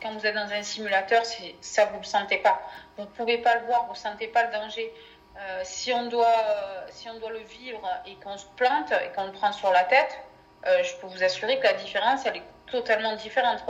quand 0.00 0.12
vous 0.12 0.26
êtes 0.26 0.34
dans 0.34 0.52
un 0.52 0.62
simulateur, 0.62 1.22
ça 1.60 1.86
vous 1.86 1.98
le 1.98 2.04
sentez 2.04 2.38
pas. 2.38 2.60
Vous 2.96 3.04
ne 3.04 3.08
pouvez 3.08 3.38
pas 3.38 3.56
le 3.56 3.66
voir, 3.66 3.86
vous 3.86 3.92
ne 3.92 3.98
sentez 3.98 4.28
pas 4.28 4.44
le 4.44 4.52
danger. 4.52 4.92
Euh, 5.38 5.60
si, 5.64 5.92
on 5.92 6.06
doit, 6.06 6.44
si 6.90 7.08
on 7.08 7.18
doit 7.18 7.30
le 7.30 7.40
vivre 7.40 7.82
et 8.06 8.14
qu'on 8.16 8.36
se 8.36 8.46
plante 8.56 8.92
et 8.92 9.14
qu'on 9.14 9.26
le 9.26 9.32
prend 9.32 9.52
sur 9.52 9.70
la 9.72 9.84
tête, 9.84 10.18
euh, 10.66 10.82
je 10.82 10.94
peux 10.96 11.06
vous 11.06 11.22
assurer 11.22 11.58
que 11.58 11.64
la 11.64 11.72
différence, 11.72 12.26
elle 12.26 12.36
est 12.36 12.42
totalement 12.70 13.14
différente. 13.16 13.64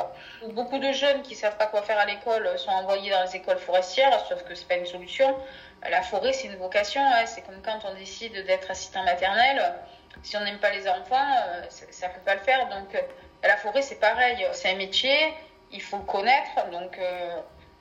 Beaucoup 0.51 0.79
de 0.79 0.93
jeunes 0.93 1.23
qui 1.23 1.35
ne 1.35 1.39
savent 1.39 1.57
pas 1.57 1.67
quoi 1.67 1.83
faire 1.83 1.99
à 1.99 2.05
l'école 2.05 2.59
sont 2.59 2.71
envoyés 2.71 3.11
dans 3.11 3.23
les 3.23 3.37
écoles 3.37 3.59
forestières, 3.59 4.19
sauf 4.27 4.45
que 4.45 4.55
ce 4.55 4.63
n'est 4.63 4.69
pas 4.69 4.77
une 4.77 4.87
solution. 4.87 5.37
La 5.89 6.03
forêt, 6.03 6.33
c'est 6.33 6.47
une 6.47 6.57
vocation. 6.57 7.01
Hein. 7.05 7.27
C'est 7.27 7.43
comme 7.43 7.61
quand 7.63 7.81
on 7.85 7.95
décide 7.95 8.45
d'être 8.47 8.71
assistant 8.71 9.03
maternel 9.05 9.75
si 10.23 10.37
on 10.37 10.41
n'aime 10.45 10.59
pas 10.59 10.71
les 10.71 10.89
enfants, 10.89 11.35
euh, 11.47 11.63
ça 11.69 12.09
ne 12.09 12.15
peut 12.15 12.21
pas 12.25 12.35
le 12.35 12.41
faire. 12.41 12.69
Donc, 12.69 12.95
euh, 13.45 13.49
la 13.49 13.57
forêt, 13.57 13.83
c'est 13.83 14.01
pareil. 14.01 14.47
C'est 14.53 14.71
un 14.71 14.77
métier, 14.77 15.35
il 15.71 15.83
faut 15.83 15.99
le 15.99 16.05
connaître. 16.05 16.71
Donc, 16.71 16.99
euh, 16.99 17.37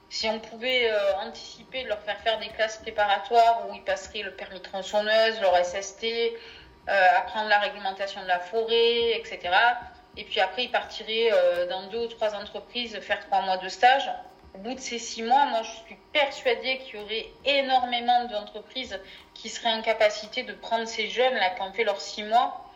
si 0.09 0.27
on 0.27 0.39
pouvait 0.39 0.91
anticiper 1.21 1.83
de 1.83 1.87
leur 1.87 2.01
faire 2.01 2.19
faire 2.19 2.37
des 2.39 2.49
classes 2.49 2.77
préparatoires 2.77 3.69
où 3.69 3.73
ils 3.73 3.83
passeraient 3.83 4.23
le 4.23 4.35
permis 4.35 4.61
tronçonneuse, 4.61 5.39
leur 5.39 5.55
SST, 5.65 6.05
apprendre 6.87 7.47
la 7.47 7.59
réglementation 7.59 8.21
de 8.21 8.27
la 8.27 8.39
forêt, 8.39 9.17
etc. 9.17 9.39
Et 10.17 10.25
puis 10.25 10.41
après, 10.41 10.65
ils 10.65 10.71
partiraient 10.71 11.29
dans 11.69 11.87
deux 11.87 11.99
ou 11.99 12.07
trois 12.07 12.35
entreprises 12.35 12.99
faire 12.99 13.25
trois 13.25 13.41
mois 13.43 13.55
de 13.55 13.69
stage 13.69 14.11
au 14.53 14.57
bout 14.57 14.73
de 14.73 14.79
ces 14.79 14.99
six 14.99 15.23
mois, 15.23 15.45
moi, 15.45 15.61
je 15.63 15.71
suis 15.85 15.97
persuadée 16.11 16.79
qu'il 16.79 16.99
y 16.99 17.03
aurait 17.03 17.25
énormément 17.45 18.25
d'entreprises 18.25 18.99
qui 19.33 19.49
seraient 19.49 19.73
en 19.73 19.81
capacité 19.81 20.43
de 20.43 20.53
prendre 20.53 20.87
ces 20.87 21.07
jeunes-là 21.07 21.51
qui 21.51 21.61
ont 21.61 21.71
fait 21.71 21.83
leurs 21.83 22.01
six 22.01 22.23
mois 22.23 22.65
euh, 22.65 22.70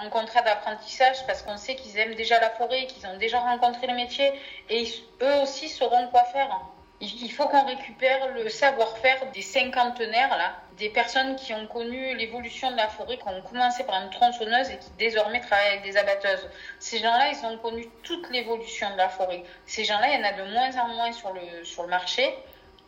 en 0.00 0.10
contrat 0.10 0.42
d'apprentissage 0.42 1.24
parce 1.26 1.42
qu'on 1.42 1.56
sait 1.56 1.76
qu'ils 1.76 1.96
aiment 1.98 2.14
déjà 2.14 2.40
la 2.40 2.50
forêt, 2.50 2.86
qu'ils 2.86 3.06
ont 3.06 3.16
déjà 3.16 3.40
rencontré 3.40 3.86
le 3.86 3.94
métier 3.94 4.32
et 4.68 4.86
eux 5.22 5.36
aussi 5.42 5.68
sauront 5.68 6.08
quoi 6.08 6.24
faire. 6.24 6.60
Il 7.00 7.32
faut 7.32 7.48
qu'on 7.48 7.64
récupère 7.66 8.28
le 8.28 8.48
savoir-faire 8.48 9.26
des 9.32 9.42
cinquantenaires, 9.42 10.36
là, 10.38 10.54
des 10.78 10.88
personnes 10.88 11.34
qui 11.34 11.52
ont 11.52 11.66
connu 11.66 12.14
l'évolution 12.14 12.70
de 12.70 12.76
la 12.76 12.86
forêt, 12.86 13.18
qui 13.18 13.26
ont 13.26 13.42
commencé 13.42 13.82
par 13.82 14.00
une 14.04 14.10
tronçonneuse 14.10 14.70
et 14.70 14.78
qui 14.78 14.90
désormais 14.98 15.40
travaillent 15.40 15.78
avec 15.78 15.82
des 15.82 15.96
abatteuses. 15.96 16.48
Ces 16.78 16.98
gens-là, 16.98 17.32
ils 17.32 17.44
ont 17.44 17.58
connu 17.58 17.88
toute 18.04 18.30
l'évolution 18.30 18.88
de 18.92 18.96
la 18.98 19.08
forêt. 19.08 19.42
Ces 19.66 19.82
gens-là, 19.82 20.10
il 20.10 20.20
y 20.20 20.24
en 20.24 20.28
a 20.28 20.32
de 20.32 20.44
moins 20.52 20.76
en 20.76 20.88
moins 20.94 21.10
sur 21.10 21.32
le, 21.32 21.64
sur 21.64 21.82
le 21.82 21.88
marché. 21.88 22.36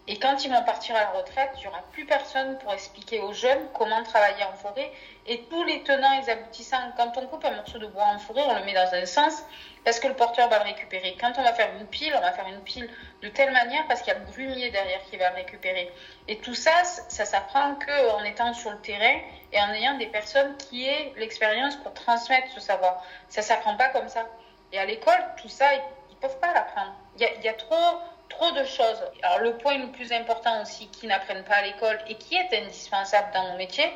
Et 0.07 0.19
quand 0.19 0.45
ils 0.45 0.51
vont 0.53 0.63
partir 0.65 0.95
à 0.97 1.01
la 1.01 1.11
retraite, 1.11 1.51
il 1.57 1.61
n'y 1.61 1.67
aura 1.69 1.81
plus 1.93 2.05
personne 2.05 2.59
pour 2.59 2.75
expliquer 2.75 3.21
aux 3.21 3.33
jeunes 3.33 3.67
comment 3.73 4.03
travailler 4.03 4.45
en 4.45 4.53
forêt. 4.53 4.93
Et 5.27 5.41
tous 5.45 5.65
les 5.65 5.83
tenants 5.83 6.21
et 6.21 6.31
aboutissants, 6.31 6.93
quand 6.99 7.17
on 7.17 7.27
coupe 7.27 7.43
un 7.47 7.53
morceau 7.53 7.79
de 7.79 7.87
bois 7.87 8.05
en 8.05 8.19
forêt, 8.19 8.43
on 8.47 8.55
le 8.55 8.65
met 8.65 8.75
dans 8.75 8.93
un 8.93 9.07
sens 9.07 9.43
parce 9.83 10.01
que 10.01 10.09
le 10.09 10.15
porteur 10.15 10.51
va 10.51 10.59
le 10.59 10.65
récupérer. 10.65 11.17
Quand 11.19 11.33
on 11.39 11.43
va 11.43 11.55
faire 11.55 11.71
une 11.81 11.87
pile, 11.87 12.13
on 12.17 12.21
va 12.21 12.33
faire 12.33 12.47
une 12.49 12.61
pile 12.61 12.91
de 13.23 13.29
telle 13.29 13.51
manière 13.53 13.87
parce 13.87 14.03
qu'il 14.03 14.13
y 14.13 14.17
a 14.17 14.19
le 14.19 14.27
grumier 14.27 14.71
derrière 14.71 15.03
qui 15.05 15.17
va 15.17 15.31
le 15.31 15.37
récupérer. 15.37 15.91
Et 16.29 16.37
tout 16.37 16.55
ça, 16.55 16.85
ça 16.85 17.25
s'apprend 17.25 17.75
qu'en 17.77 18.23
étant 18.25 18.53
sur 18.53 18.73
le 18.73 18.81
terrain 18.81 19.21
et 19.53 19.61
en 19.61 19.73
ayant 19.73 19.97
des 19.97 20.07
personnes 20.07 20.55
qui 20.59 20.87
aient 20.87 21.15
l'expérience 21.17 21.77
pour 21.77 21.95
transmettre 21.95 22.49
ce 22.53 22.61
savoir. 22.61 23.03
Ça 23.31 23.41
ne 23.41 23.47
s'apprend 23.47 23.77
pas 23.79 23.89
comme 23.89 24.09
ça. 24.09 24.27
Et 24.71 24.79
à 24.79 24.85
l'école, 24.85 25.25
tout 25.41 25.49
ça, 25.49 25.73
ils 25.73 26.15
ne 26.15 26.21
peuvent 26.21 26.41
pas 26.41 26.53
l'apprendre. 26.53 26.95
Il 27.19 27.27
il 27.39 27.45
y 27.45 27.49
a 27.49 27.55
trop 27.55 28.01
trop 28.37 28.51
de 28.53 28.65
choses. 28.65 29.03
Alors 29.23 29.41
le 29.41 29.57
point 29.57 29.79
le 29.79 29.91
plus 29.91 30.13
important 30.13 30.63
aussi 30.63 30.89
qu'ils 30.89 31.09
n'apprennent 31.09 31.45
pas 31.45 31.57
à 31.57 31.63
l'école 31.63 31.99
et 32.09 32.15
qui 32.17 32.37
est 32.37 32.53
indispensable 32.53 33.29
dans 33.33 33.49
mon 33.49 33.57
métier, 33.57 33.91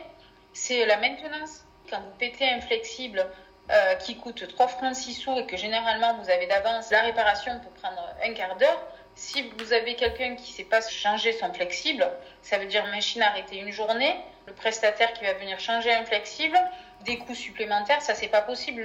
c'est 0.53 0.87
la 0.87 0.97
maintenance. 0.97 1.65
Quand 1.91 2.01
vous 2.01 2.17
pétez 2.19 2.49
un 2.49 2.61
flexible 2.61 3.27
euh, 3.71 3.95
qui 3.97 4.17
coûte 4.17 4.47
3 4.49 4.69
francs 4.69 4.95
6 4.95 5.15
sous 5.15 5.37
et 5.37 5.47
que 5.47 5.57
généralement 5.57 6.15
vous 6.15 6.31
avez 6.31 6.47
d'avance, 6.47 6.91
la 6.91 7.03
réparation 7.03 7.53
peut 7.61 7.81
prendre 7.81 8.03
un 8.25 8.33
quart 8.33 8.57
d'heure. 8.57 8.83
Si 9.15 9.43
vous 9.59 9.73
avez 9.73 9.95
quelqu'un 9.95 10.37
qui 10.37 10.53
ne 10.53 10.57
sait 10.57 10.65
pas 10.65 10.81
changer 10.81 11.33
son 11.33 11.53
flexible, 11.53 12.09
ça 12.43 12.59
veut 12.59 12.67
dire 12.67 12.87
machine 12.87 13.23
arrêtée 13.23 13.59
une 13.59 13.73
journée, 13.73 14.17
le 14.47 14.53
prestataire 14.55 15.13
qui 15.13 15.25
va 15.25 15.33
venir 15.35 15.59
changer 15.59 15.93
un 15.93 16.05
flexible, 16.05 16.59
des 17.05 17.19
coûts 17.19 17.35
supplémentaires, 17.35 18.01
ça 18.01 18.15
c'est 18.15 18.29
pas 18.29 18.43
possible. 18.43 18.83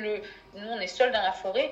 nous 0.56 0.68
on 0.68 0.80
est 0.80 0.88
seuls 0.88 1.12
dans 1.12 1.22
la 1.22 1.34
forêt. 1.34 1.72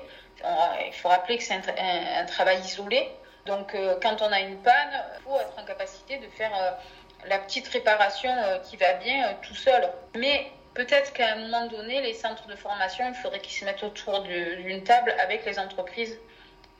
il 0.86 0.92
faut 0.92 1.08
rappeler 1.08 1.38
que 1.38 1.44
c'est 1.44 1.54
un, 1.54 2.24
travail 2.26 2.60
isolé. 2.60 3.10
Donc, 3.46 3.74
euh, 3.74 3.96
quand 4.00 4.22
on 4.22 4.30
a 4.32 4.40
une 4.40 4.56
panne, 4.58 4.92
il 5.18 5.22
faut 5.24 5.38
être 5.38 5.58
en 5.58 5.64
capacité 5.64 6.18
de 6.18 6.26
faire 6.28 6.52
euh, 6.54 6.70
la 7.28 7.38
petite 7.38 7.66
réparation 7.68 8.30
euh, 8.30 8.58
qui 8.58 8.76
va 8.76 8.94
bien 8.94 9.34
tout 9.42 9.54
seul. 9.54 9.88
Mais 10.16 10.52
peut-être 10.74 11.12
qu'à 11.12 11.32
un 11.32 11.36
moment 11.36 11.66
donné, 11.66 12.00
les 12.02 12.14
centres 12.14 12.46
de 12.46 12.54
formation, 12.54 13.04
il 13.08 13.14
faudrait 13.14 13.40
qu'ils 13.40 13.58
se 13.58 13.64
mettent 13.64 13.82
autour 13.82 14.22
d'une 14.22 14.84
table 14.84 15.14
avec 15.22 15.44
les 15.44 15.58
entreprises 15.58 16.18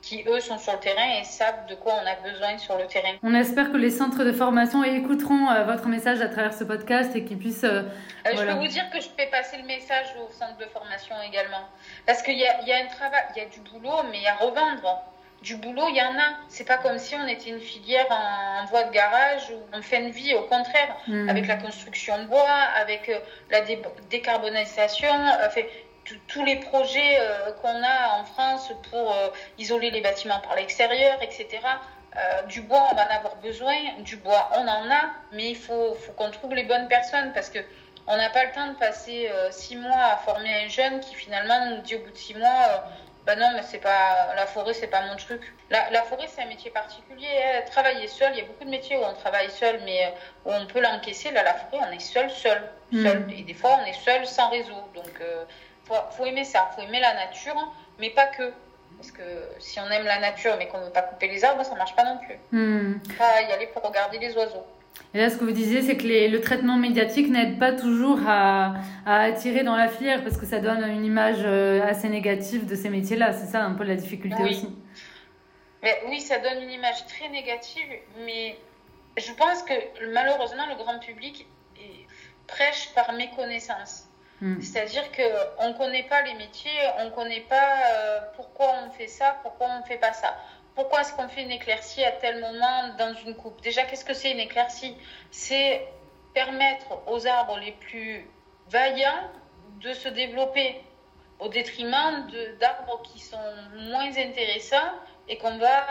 qui, 0.01 0.23
eux, 0.27 0.41
sont 0.41 0.57
sur 0.57 0.73
le 0.73 0.79
terrain 0.79 1.19
et 1.19 1.23
savent 1.23 1.65
de 1.67 1.75
quoi 1.75 1.93
on 2.01 2.05
a 2.05 2.29
besoin 2.29 2.57
sur 2.57 2.77
le 2.77 2.87
terrain. 2.87 3.13
On 3.23 3.33
espère 3.33 3.71
que 3.71 3.77
les 3.77 3.89
centres 3.89 4.25
de 4.25 4.33
formation 4.33 4.83
écouteront 4.83 5.63
votre 5.63 5.87
message 5.87 6.19
à 6.19 6.27
travers 6.27 6.53
ce 6.53 6.65
podcast 6.65 7.15
et 7.15 7.23
qu'ils 7.23 7.37
puissent... 7.37 7.65
Je 8.25 8.35
peux 8.35 8.51
vous 8.51 8.67
dire 8.67 8.89
que 8.89 8.99
je 8.99 9.07
fais 9.17 9.27
passer 9.27 9.55
le 9.55 9.63
message 9.63 10.07
aux 10.19 10.29
centres 10.33 10.57
de 10.57 10.65
formation 10.65 11.15
également. 11.25 11.69
Parce 12.05 12.21
qu'il 12.21 12.37
y 12.37 12.45
a, 12.45 12.61
y 12.63 12.73
a 12.73 12.79
un 12.79 12.87
travail, 12.87 13.23
il 13.33 13.43
y 13.43 13.45
a 13.45 13.47
du 13.47 13.61
boulot, 13.61 14.03
mais 14.11 14.27
à 14.27 14.35
revendre 14.35 15.05
du 15.43 15.57
boulot, 15.57 15.89
il 15.89 15.97
y 15.97 16.01
en 16.01 16.17
a. 16.17 16.37
C'est 16.47 16.63
pas 16.63 16.77
comme 16.77 16.97
si 16.97 17.15
on 17.15 17.27
était 17.27 17.49
une 17.49 17.59
filière 17.59 18.07
en, 18.09 18.65
voie 18.65 18.83
de 18.83 18.91
garage 18.91 19.51
où 19.51 19.59
on 19.73 19.81
fait 19.81 19.99
une 19.99 20.09
vie, 20.09 20.33
au 20.33 20.43
contraire, 20.43 20.95
hmm. 21.07 21.29
avec 21.29 21.47
la 21.47 21.57
construction 21.57 22.23
bois, 22.23 22.49
avec 22.77 23.09
euh, 23.09 23.19
la 23.51 23.59
décarbonisation, 24.09 25.13
euh, 25.13 25.49
fait, 25.49 25.69
tous 26.27 26.43
les 26.45 26.55
projets 26.55 27.19
euh, 27.19 27.51
qu'on 27.61 27.83
a 27.83 28.19
en 28.19 28.23
France 28.23 28.71
pour 28.89 29.15
isoler 29.57 29.91
les 29.91 30.01
bâtiments 30.01 30.39
par 30.39 30.55
l'extérieur, 30.55 31.17
etc. 31.21 31.59
du 32.47 32.61
bois, 32.61 32.87
on 32.91 32.95
va 32.95 33.07
en 33.07 33.15
avoir 33.15 33.35
besoin. 33.37 33.75
Du 33.99 34.17
bois, 34.17 34.49
on 34.55 34.67
en 34.67 34.89
a, 34.91 35.11
mais 35.31 35.49
il 35.51 35.57
faut, 35.57 35.95
faut 35.95 36.11
qu'on 36.13 36.29
trouve 36.31 36.53
les 36.53 36.63
bonnes 36.63 36.87
personnes 36.87 37.31
parce 37.33 37.49
que 37.49 37.59
on 38.05 38.17
n'a 38.17 38.29
pas 38.29 38.43
le 38.43 38.51
temps 38.51 38.67
de 38.67 38.75
passer 38.75 39.31
six 39.51 39.77
mois 39.77 40.03
à 40.11 40.17
former 40.17 40.65
un 40.65 40.67
jeune 40.67 40.99
qui 40.99 41.15
finalement 41.15 41.67
nous 41.69 41.81
dit 41.83 41.95
au 41.95 41.99
bout 41.99 42.11
de 42.11 42.17
six 42.17 42.35
mois 42.35 42.83
bah 43.25 43.37
non, 43.37 43.51
mais 43.55 43.61
c'est 43.63 43.79
pas 43.79 44.33
la 44.35 44.45
forêt, 44.45 44.73
c'est 44.73 44.87
pas 44.87 45.05
mon 45.05 45.15
truc. 45.15 45.41
La, 45.69 45.89
la 45.91 46.03
forêt, 46.03 46.27
c'est 46.27 46.41
un 46.41 46.47
métier 46.47 46.71
particulier. 46.71 47.27
Hein. 47.27 47.61
Travailler 47.71 48.07
seul, 48.07 48.33
il 48.33 48.39
y 48.39 48.41
a 48.41 48.45
beaucoup 48.45 48.65
de 48.65 48.69
métiers 48.69 48.97
où 48.97 49.01
on 49.01 49.13
travaille 49.13 49.49
seul, 49.49 49.79
mais 49.85 50.05
euh, 50.05 50.09
où 50.45 50.53
on 50.53 50.65
peut 50.67 50.81
l'encaisser. 50.81 51.31
Là, 51.31 51.43
la 51.43 51.53
forêt, 51.53 51.85
on 51.89 51.91
est 51.93 51.99
seul, 51.99 52.29
seul, 52.29 52.61
hmm. 52.91 53.03
seul. 53.03 53.25
Et 53.37 53.43
des 53.43 53.53
fois, 53.53 53.79
on 53.81 53.85
est 53.85 53.93
seul, 53.93 54.25
sans 54.25 54.49
réseau. 54.49 54.75
Donc, 54.93 55.21
euh, 55.21 55.45
faut, 55.85 55.95
faut 56.11 56.25
aimer 56.25 56.43
ça. 56.43 56.69
Faut 56.75 56.81
aimer 56.81 56.99
la 56.99 57.13
nature, 57.13 57.55
mais 57.97 58.09
pas 58.09 58.27
que. 58.27 58.51
Parce 58.97 59.11
que 59.11 59.23
si 59.59 59.79
on 59.79 59.89
aime 59.89 60.05
la 60.05 60.19
nature, 60.19 60.55
mais 60.57 60.67
qu'on 60.67 60.79
ne 60.79 60.85
veut 60.85 60.91
pas 60.91 61.01
couper 61.01 61.27
les 61.27 61.43
arbres, 61.45 61.63
ça 61.63 61.75
marche 61.75 61.95
pas 61.95 62.03
non 62.03 62.17
plus. 62.17 62.37
Hmm. 62.51 62.99
Pas 63.17 63.41
y 63.41 63.51
aller 63.53 63.67
pour 63.67 63.83
regarder 63.83 64.19
les 64.19 64.35
oiseaux. 64.35 64.65
Et 65.13 65.19
là, 65.19 65.29
ce 65.29 65.37
que 65.37 65.43
vous 65.43 65.51
disiez, 65.51 65.81
c'est 65.83 65.95
que 65.95 66.07
le 66.07 66.41
traitement 66.41 66.77
médiatique 66.77 67.29
n'aide 67.29 67.59
pas 67.59 67.71
toujours 67.71 68.19
à, 68.27 68.73
attirer 69.05 69.63
dans 69.63 69.75
la 69.75 69.87
filière 69.87 70.23
parce 70.23 70.37
que 70.37 70.45
ça 70.45 70.59
donne 70.59 70.83
une 70.89 71.05
image 71.05 71.41
euh, 71.43 71.83
assez 71.83 72.09
négative 72.09 72.65
de 72.65 72.75
ces 72.75 72.89
métiers-là. 72.89 73.31
C'est 73.33 73.45
ça 73.45 73.63
un 73.63 73.73
peu 73.73 73.83
la 73.83 73.95
difficulté 73.95 74.41
aussi. 74.43 74.75
Mais, 75.83 76.01
oui, 76.07 76.19
ça 76.19 76.39
donne 76.39 76.63
une 76.63 76.71
image 76.71 77.05
très 77.07 77.29
négative, 77.29 77.87
mais 78.25 78.57
je 79.17 79.31
pense 79.33 79.61
que 79.63 79.73
malheureusement, 80.13 80.65
le 80.67 80.75
grand 80.75 80.97
public 80.99 81.45
prêche 82.47 82.89
par 82.95 83.13
méconnaissance. 83.13 84.05
Hmm. 84.41 84.59
C'est-à-dire 84.61 85.03
qu'on 85.11 85.69
ne 85.69 85.73
connaît 85.73 86.03
pas 86.03 86.21
les 86.23 86.33
métiers, 86.33 86.71
on 86.99 87.05
ne 87.05 87.09
connaît 87.11 87.45
pas 87.47 87.55
euh, 87.93 88.19
pourquoi 88.35 88.67
on 88.85 88.91
fait 88.91 89.07
ça, 89.07 89.37
pourquoi 89.41 89.67
on 89.69 89.79
ne 89.79 89.85
fait 89.85 89.97
pas 89.97 90.13
ça 90.13 90.35
pourquoi 90.75 91.01
est-ce 91.01 91.13
qu'on 91.13 91.27
fait 91.27 91.43
une 91.43 91.51
éclaircie 91.51 92.03
à 92.03 92.11
tel 92.11 92.39
moment 92.39 92.89
dans 92.97 93.13
une 93.13 93.35
coupe? 93.35 93.61
Déjà, 93.61 93.83
qu'est-ce 93.83 94.05
que 94.05 94.13
c'est 94.13 94.31
une 94.31 94.39
éclaircie? 94.39 94.95
C'est 95.31 95.87
permettre 96.33 96.87
aux 97.07 97.27
arbres 97.27 97.57
les 97.59 97.73
plus 97.73 98.27
vaillants 98.69 99.29
de 99.81 99.93
se 99.93 100.09
développer 100.09 100.81
au 101.39 101.47
détriment 101.47 102.27
d'arbres 102.59 103.01
qui 103.03 103.19
sont 103.19 103.37
moins 103.75 104.17
intéressants 104.17 104.93
et 105.27 105.37
qu'on 105.37 105.57
va 105.57 105.85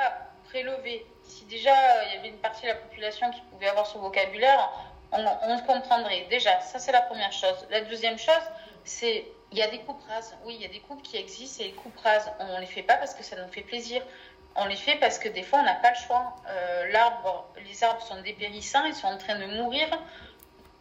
prélever. 0.45 1.07
Si 1.23 1.45
déjà 1.45 1.73
il 2.07 2.15
y 2.15 2.19
avait 2.19 2.29
une 2.29 2.39
partie 2.39 2.63
de 2.63 2.69
la 2.69 2.75
population 2.75 3.31
qui 3.31 3.41
pouvait 3.43 3.69
avoir 3.69 3.87
ce 3.87 3.99
vocabulaire, 3.99 4.71
on, 5.13 5.25
on 5.43 5.59
comprendrait. 5.61 6.27
Déjà, 6.31 6.61
ça 6.61 6.79
c'est 6.79 6.93
la 6.93 7.03
première 7.03 7.33
chose. 7.33 7.67
La 7.71 7.83
deuxième 7.83 8.19
chose, 8.19 8.35
c'est 8.85 9.27
il 9.53 9.59
y 9.59 9.63
a 9.63 9.69
des 9.69 9.81
coupes 9.81 10.03
rases. 10.09 10.35
Oui, 10.45 10.55
il 10.57 10.63
y 10.63 10.65
a 10.65 10.69
des 10.69 10.81
coupes 10.81 11.03
qui 11.03 11.17
existent 11.19 11.63
et 11.63 11.69
les 11.69 11.73
coupes 11.73 11.99
rases, 11.99 12.31
on 12.41 12.55
ne 12.55 12.61
les 12.61 12.67
fait 12.67 12.83
pas 12.83 12.97
parce 12.97 13.15
que 13.15 13.23
ça 13.23 13.37
nous 13.37 13.53
fait 13.53 13.61
plaisir. 13.61 14.03
On 14.57 14.67
les 14.67 14.77
fait 14.77 14.97
parce 14.97 15.19
que 15.19 15.29
des 15.29 15.43
fois, 15.43 15.61
on 15.61 15.65
n'a 15.65 15.75
pas 15.75 15.91
le 15.91 16.07
choix. 16.07 16.37
Euh, 16.49 16.87
les 17.65 17.85
arbres 17.85 18.03
sont 18.03 18.21
dépérissants, 18.21 18.85
ils 18.85 18.95
sont 18.95 19.07
en 19.07 19.19
train 19.19 19.39
de 19.39 19.47
mourir. 19.47 19.89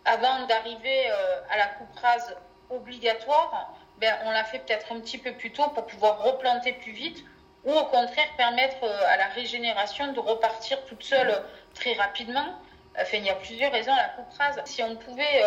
Avant 0.04 0.46
d'arriver 0.48 1.10
euh, 1.10 1.42
à 1.50 1.58
la 1.58 1.68
coupe 1.68 1.96
rase 2.00 2.36
obligatoire, 2.70 3.74
ben, 4.00 4.14
on 4.26 4.32
l'a 4.32 4.44
fait 4.44 4.60
peut-être 4.60 4.92
un 4.92 5.00
petit 5.00 5.18
peu 5.18 5.34
plus 5.34 5.52
tôt 5.52 5.68
pour 5.70 5.86
pouvoir 5.86 6.24
replanter 6.24 6.74
plus 6.74 6.92
vite 6.92 7.24
ou 7.64 7.72
au 7.72 7.86
contraire 7.86 8.28
permettre 8.36 8.84
euh, 8.84 9.08
à 9.08 9.18
la 9.18 9.28
régénération 9.28 10.12
de 10.12 10.20
repartir 10.20 10.84
toute 10.86 11.04
seule 11.04 11.44
très 11.76 11.94
rapidement. 11.94 12.56
Enfin, 13.00 13.18
il 13.18 13.26
y 13.26 13.30
a 13.30 13.36
plusieurs 13.36 13.72
raisons 13.72 13.94
à 13.94 13.98
la 13.98 14.10
coupe 14.10 14.38
rase. 14.38 14.60
Si 14.66 14.84
on 14.84 14.96
pouvait 14.96 15.44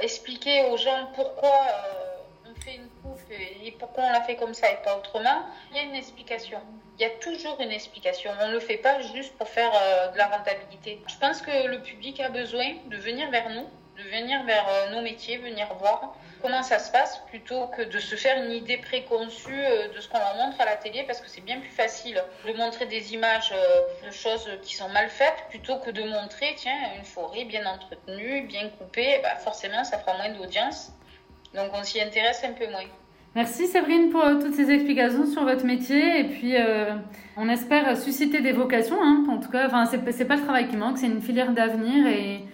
expliquer 0.00 0.64
aux 0.64 0.76
gens 0.76 1.08
pourquoi 1.14 1.66
fait 2.62 2.76
une 2.76 2.88
coupe 3.02 3.20
et 3.30 3.72
pourquoi 3.72 4.04
on 4.04 4.12
l'a 4.12 4.22
fait 4.22 4.36
comme 4.36 4.54
ça 4.54 4.70
et 4.70 4.76
pas 4.84 4.96
autrement, 4.96 5.42
il 5.70 5.76
y 5.76 5.80
a 5.80 5.82
une 5.82 5.94
explication. 5.94 6.60
Il 6.98 7.02
y 7.02 7.04
a 7.04 7.10
toujours 7.10 7.58
une 7.60 7.70
explication. 7.70 8.30
On 8.40 8.48
ne 8.48 8.52
le 8.52 8.60
fait 8.60 8.76
pas 8.76 9.00
juste 9.00 9.36
pour 9.36 9.48
faire 9.48 9.72
euh, 9.74 10.08
de 10.08 10.18
la 10.18 10.28
rentabilité. 10.28 11.00
Je 11.08 11.16
pense 11.16 11.40
que 11.40 11.66
le 11.66 11.80
public 11.80 12.20
a 12.20 12.28
besoin 12.28 12.74
de 12.86 12.96
venir 12.96 13.30
vers 13.30 13.48
nous, 13.50 13.68
de 13.96 14.02
venir 14.02 14.42
vers 14.44 14.66
euh, 14.68 14.90
nos 14.90 15.00
métiers, 15.00 15.38
venir 15.38 15.72
voir 15.74 16.14
comment 16.42 16.62
ça 16.62 16.78
se 16.78 16.90
passe 16.90 17.20
plutôt 17.28 17.68
que 17.68 17.82
de 17.82 17.98
se 17.98 18.14
faire 18.16 18.42
une 18.42 18.52
idée 18.52 18.76
préconçue 18.76 19.64
euh, 19.64 19.88
de 19.88 20.00
ce 20.00 20.08
qu'on 20.08 20.18
leur 20.18 20.34
montre 20.36 20.60
à 20.60 20.64
la 20.64 20.76
télé 20.76 21.04
parce 21.04 21.20
que 21.20 21.30
c'est 21.30 21.40
bien 21.40 21.60
plus 21.60 21.70
facile 21.70 22.22
de 22.46 22.52
montrer 22.52 22.86
des 22.86 23.14
images 23.14 23.54
de 24.04 24.10
choses 24.10 24.48
qui 24.62 24.74
sont 24.74 24.88
mal 24.88 25.08
faites 25.08 25.46
plutôt 25.48 25.78
que 25.78 25.90
de 25.90 26.02
montrer 26.02 26.54
tiens 26.56 26.94
une 26.96 27.04
forêt 27.04 27.44
bien 27.44 27.64
entretenue, 27.64 28.42
bien 28.42 28.68
coupée, 28.70 29.20
bah 29.22 29.36
forcément 29.36 29.84
ça 29.84 29.98
fera 29.98 30.14
moins 30.16 30.30
d'audience 30.30 30.90
donc 31.54 31.70
on 31.74 31.82
s'y 31.84 32.00
intéresse 32.00 32.42
un 32.44 32.52
peu 32.52 32.66
moins. 32.68 32.84
Merci 33.34 33.66
Séverine 33.66 34.10
pour 34.10 34.22
euh, 34.22 34.34
toutes 34.40 34.54
ces 34.54 34.70
explications 34.70 35.26
sur 35.26 35.44
votre 35.44 35.64
métier 35.64 36.20
et 36.20 36.24
puis 36.24 36.54
euh, 36.56 36.94
on 37.38 37.48
espère 37.48 37.96
susciter 37.96 38.42
des 38.42 38.52
vocations. 38.52 38.98
Hein. 39.02 39.24
En 39.30 39.38
tout 39.38 39.50
cas, 39.50 39.66
enfin 39.66 39.86
c'est 39.86 40.24
pas 40.26 40.36
le 40.36 40.42
travail 40.42 40.68
qui 40.68 40.76
manque, 40.76 40.98
c'est 40.98 41.06
une 41.06 41.22
filière 41.22 41.52
d'avenir 41.52 42.06
et 42.08 42.44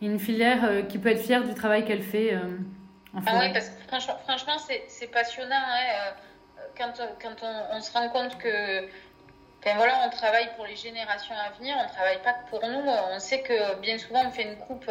une 0.00 0.20
filière 0.20 0.64
euh, 0.64 0.82
qui 0.82 0.98
peut 0.98 1.08
être 1.08 1.22
fière 1.22 1.42
du 1.42 1.52
travail 1.54 1.84
qu'elle 1.84 2.02
fait. 2.02 2.36
en 2.36 3.20
ah 3.26 3.38
oui, 3.40 3.52
parce 3.52 3.70
que 3.70 3.82
franchement, 3.88 4.14
franchement 4.24 4.56
c'est 4.86 5.10
passionnant 5.10 5.50
hein, 5.50 6.14
quand, 6.78 6.92
quand 7.20 7.36
on, 7.42 7.76
on, 7.76 7.80
se 7.80 7.92
rend 7.92 8.08
compte 8.08 8.38
que 8.38 8.88
Enfin, 9.62 9.76
voilà, 9.76 9.92
on 10.06 10.08
travaille 10.08 10.48
pour 10.56 10.64
les 10.64 10.76
générations 10.76 11.34
à 11.34 11.50
venir, 11.58 11.76
on 11.84 11.86
travaille 11.92 12.22
pas 12.22 12.32
que 12.32 12.48
pour 12.48 12.66
nous. 12.66 12.80
On 13.12 13.18
sait 13.18 13.42
que 13.42 13.78
bien 13.80 13.98
souvent 13.98 14.22
on 14.26 14.30
fait 14.30 14.44
une 14.44 14.56
coupe 14.56 14.90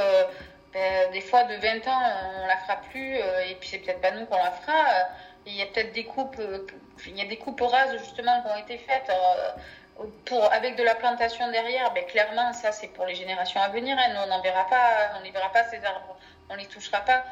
ben, 0.74 1.12
des 1.12 1.22
fois 1.22 1.44
de 1.46 1.56
20 1.56 1.88
ans, 1.88 2.02
on 2.44 2.48
la 2.48 2.58
fera 2.58 2.78
plus, 2.92 3.18
euh, 3.18 3.50
et 3.50 3.56
puis 3.56 3.70
c'est 3.70 3.80
peut-être 3.80 4.02
pas 4.02 4.12
nous 4.12 4.26
qu'on 4.26 4.38
la 4.38 4.52
fera. 4.52 4.74
Euh, 4.74 5.04
il 5.46 5.56
y 5.56 5.62
a 5.62 5.66
peut-être 5.66 5.94
des 5.94 6.06
coupes, 6.06 6.38
euh, 6.40 6.68
il 7.08 7.18
y 7.18 7.22
a 7.22 7.26
des 7.26 7.38
coupes 7.38 7.62
rases 7.62 7.98
justement 7.98 8.42
qui 8.42 8.48
ont 8.48 8.58
été 8.58 8.78
faites 8.78 9.12
pour, 10.26 10.54
avec 10.54 10.76
de 10.76 10.84
la 10.84 10.96
plantation 10.96 11.50
derrière. 11.52 11.92
Ben, 11.94 12.06
clairement, 12.06 12.54
ça 12.54 12.72
c'est 12.72 12.90
pour 12.90 13.06
les 13.06 13.16
générations 13.16 13.62
à 13.62 13.70
venir. 13.70 13.98
Hein. 13.98 14.14
Nous, 14.14 14.22
on 14.22 14.28
n'en 14.28 14.42
verra 14.42 14.68
pas, 14.68 15.12
on 15.20 15.24
les 15.24 15.32
verra 15.32 15.52
pas 15.52 15.64
ces 15.64 15.84
arbres, 15.84 16.18
on 16.50 16.56
les 16.56 16.68
touchera 16.68 17.00
pas. 17.02 17.24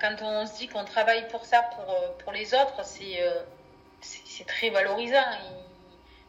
Quand 0.00 0.14
on 0.22 0.46
se 0.46 0.56
dit 0.58 0.68
qu'on 0.68 0.84
travaille 0.84 1.26
pour 1.28 1.44
ça, 1.44 1.62
pour, 1.74 2.16
pour 2.18 2.32
les 2.32 2.54
autres, 2.54 2.84
c'est 2.84 3.20
c'est 4.00 4.46
très 4.46 4.70
valorisant. 4.70 5.24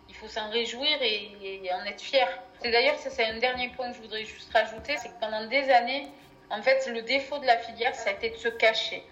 Il, 0.09 0.15
faut 0.15 0.27
s'en 0.27 0.49
réjouir 0.49 0.97
et, 1.01 1.69
en 1.73 1.85
être 1.85 2.01
fier. 2.01 2.27
D'ailleurs, 2.63 2.97
ça 2.97 3.09
c'est 3.09 3.25
un 3.25 3.37
dernier 3.37 3.69
point 3.69 3.89
que 3.91 3.97
je 3.97 4.01
voudrais 4.01 4.23
juste 4.23 4.51
rajouter, 4.53 4.95
c'est 4.97 5.09
que 5.09 5.19
pendant 5.19 5.45
des 5.45 5.69
années, 5.69 6.07
en 6.49 6.61
fait, 6.61 6.87
le 6.87 7.01
défaut 7.01 7.37
de 7.39 7.45
la 7.45 7.57
filière, 7.57 7.95
ça 7.95 8.09
a 8.09 8.13
été 8.13 8.29
de 8.29 8.35
se 8.37 8.49
cacher, 8.49 9.03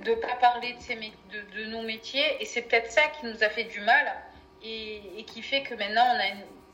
de 0.00 0.10
ne 0.10 0.14
pas 0.16 0.34
parler 0.40 0.76
de, 1.54 1.64
nos 1.66 1.82
métiers, 1.82 2.40
et 2.40 2.44
c'est 2.44 2.62
peut-être 2.62 2.90
ça 2.90 3.02
qui 3.18 3.26
nous 3.26 3.42
a 3.42 3.48
fait 3.48 3.64
du 3.64 3.80
mal 3.80 4.12
et, 4.62 5.24
qui 5.26 5.42
fait 5.42 5.62
que 5.62 5.74
maintenant 5.74 6.04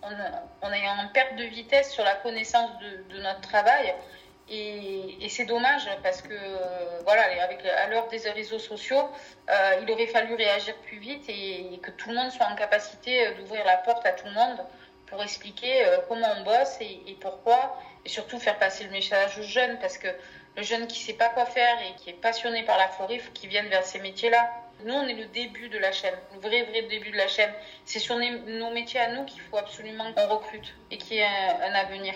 on 0.03 0.69
a, 0.71 0.77
une, 0.77 0.89
en 0.89 1.09
perte 1.09 1.37
de 1.37 1.45
vitesse 1.45 1.93
sur 1.93 2.05
la 2.05 2.15
connaissance 2.15 2.71
de, 3.11 3.19
notre 3.21 3.41
travail. 3.41 3.95
Et, 4.51 5.29
c'est 5.29 5.45
dommage 5.45 5.87
parce 6.03 6.23
que 6.23 6.35
voilà, 7.05 7.23
avec 7.43 7.65
à 7.67 7.89
l'heure 7.89 8.09
des 8.09 8.31
réseaux 8.31 8.59
sociaux, 8.59 9.11
euh, 9.51 9.81
il 9.83 9.91
aurait 9.91 10.07
fallu 10.07 10.35
réagir 10.35 10.75
plus 10.87 10.99
vite 10.99 11.29
et, 11.29 11.79
que 11.83 11.91
tout 11.91 12.09
le 12.09 12.15
monde 12.15 12.31
soit 12.31 12.47
en 12.47 12.55
capacité 12.55 13.31
d'ouvrir 13.35 13.65
la 13.65 13.77
porte 13.77 14.07
à 14.07 14.13
tout 14.13 14.27
le 14.27 14.33
monde 14.33 14.59
pour 15.11 15.23
expliquer 15.23 15.87
euh, 15.87 15.99
comment 16.09 16.29
on 16.39 16.43
bosse 16.43 16.77
et, 16.81 17.17
pourquoi, 17.21 17.77
et 18.09 18.11
surtout 18.11 18.39
faire 18.39 18.59
passer 18.59 18.85
le 18.85 18.91
message 18.91 19.39
aux 19.39 19.43
jeunes 19.43 19.77
parce 19.81 19.99
que 19.99 20.09
le 20.57 20.63
jeune 20.63 20.87
qui 20.87 20.99
sait 20.99 21.13
pas 21.13 21.29
quoi 21.29 21.45
faire 21.45 21.77
et 21.83 21.95
qui 22.01 22.09
est 22.09 22.21
passionné 22.21 22.65
par 22.65 22.79
la 22.79 22.89
forêt, 22.89 23.17
il 23.17 23.21
faut 23.21 23.33
qu'il 23.35 23.51
vienne 23.51 23.69
vers 23.69 23.85
ces 23.85 24.01
métiers-là. 24.01 24.39
Nous, 24.87 24.95
on 24.95 25.07
est 25.07 25.15
le 25.15 25.27
début 25.27 25.69
de 25.69 25.77
la 25.79 25.93
chaîne, 25.93 26.15
le 26.35 26.41
vrai, 26.41 26.63
vrai 26.63 26.87
début 26.89 27.11
de 27.11 27.17
la 27.17 27.29
chaîne. 27.29 27.51
C'est 27.85 27.99
sur 27.99 28.17
nos 28.17 28.71
métiers 28.73 29.01
à 29.01 29.15
nous 29.15 29.27
qu'il 29.27 29.43
faut 29.43 29.59
absolument 29.59 30.05
qu'on 30.15 30.27
recrute 30.27 30.75
et 30.91 30.97
qu'il 30.97 31.19
y 31.19 31.21
ait 31.21 31.27
un, 31.27 31.75
avenir. 31.75 32.15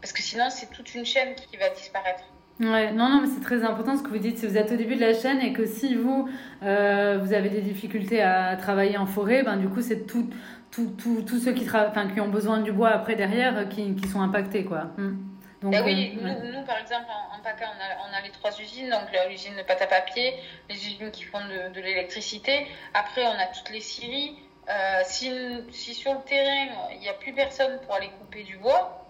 Parce 0.00 0.12
que 0.14 0.22
sinon, 0.22 0.46
c'est 0.48 0.70
toute 0.70 0.94
une 0.94 1.04
chaîne 1.04 1.34
qui 1.34 1.56
va 1.58 1.68
disparaître. 1.68 2.24
Ouais, 2.60 2.92
non, 2.92 3.10
non, 3.10 3.20
mais 3.20 3.28
c'est 3.28 3.42
très 3.42 3.64
important 3.64 3.98
ce 3.98 4.02
que 4.02 4.08
vous 4.08 4.18
dites. 4.18 4.38
Si 4.38 4.46
vous 4.46 4.56
êtes 4.56 4.72
au 4.72 4.76
début 4.76 4.94
de 4.94 5.00
la 5.00 5.12
chaîne 5.12 5.40
et 5.40 5.52
que 5.52 5.66
si 5.66 5.94
vous, 5.94 6.28
euh, 6.62 7.18
vous 7.20 7.32
avez 7.32 7.50
des 7.50 7.60
difficultés 7.60 8.22
à 8.22 8.56
travailler 8.56 8.96
en 8.96 9.06
forêt, 9.06 9.42
ben, 9.42 9.56
du 9.56 9.68
coup, 9.68 9.82
c'est 9.82 10.06
tous 10.06 10.26
tout, 10.70 10.92
tout, 10.98 11.22
tout 11.22 11.38
ceux 11.38 11.52
qui, 11.52 11.66
qui 11.66 12.20
ont 12.20 12.28
besoin 12.28 12.60
du 12.60 12.72
bois 12.72 12.90
après 12.90 13.14
derrière 13.14 13.68
qui, 13.68 13.94
qui 13.94 14.08
sont 14.08 14.20
impactés. 14.20 14.64
Quoi. 14.64 14.90
Hmm. 14.98 15.14
Donc, 15.64 15.72
ben 15.72 15.82
oui, 15.82 16.18
euh, 16.22 16.52
nous, 16.52 16.62
par 16.66 16.76
exemple, 16.76 17.06
en, 17.08 17.42
PACA, 17.42 17.64
on 17.64 17.80
a, 17.80 18.10
on 18.10 18.14
a, 18.14 18.20
les 18.20 18.28
trois 18.28 18.50
usines, 18.60 18.90
donc 18.90 19.08
l'usine 19.30 19.56
de 19.56 19.62
pâte 19.62 19.80
à 19.80 19.86
papier, 19.86 20.34
les 20.68 20.76
usines 20.76 21.10
qui 21.10 21.24
font 21.24 21.40
de, 21.40 21.72
de 21.72 21.80
l'électricité. 21.80 22.66
Après, 22.92 23.24
on 23.24 23.38
a 23.38 23.46
toutes 23.46 23.70
les 23.70 23.80
scieries. 23.80 24.36
Euh, 24.68 25.00
si, 25.04 25.32
si, 25.72 25.94
sur 25.94 26.12
le 26.12 26.20
terrain, 26.20 26.70
il 26.92 27.00
n'y 27.00 27.08
a 27.08 27.14
plus 27.14 27.32
personne 27.32 27.80
pour 27.80 27.94
aller 27.94 28.10
couper 28.10 28.42
du 28.42 28.58
bois, 28.58 29.06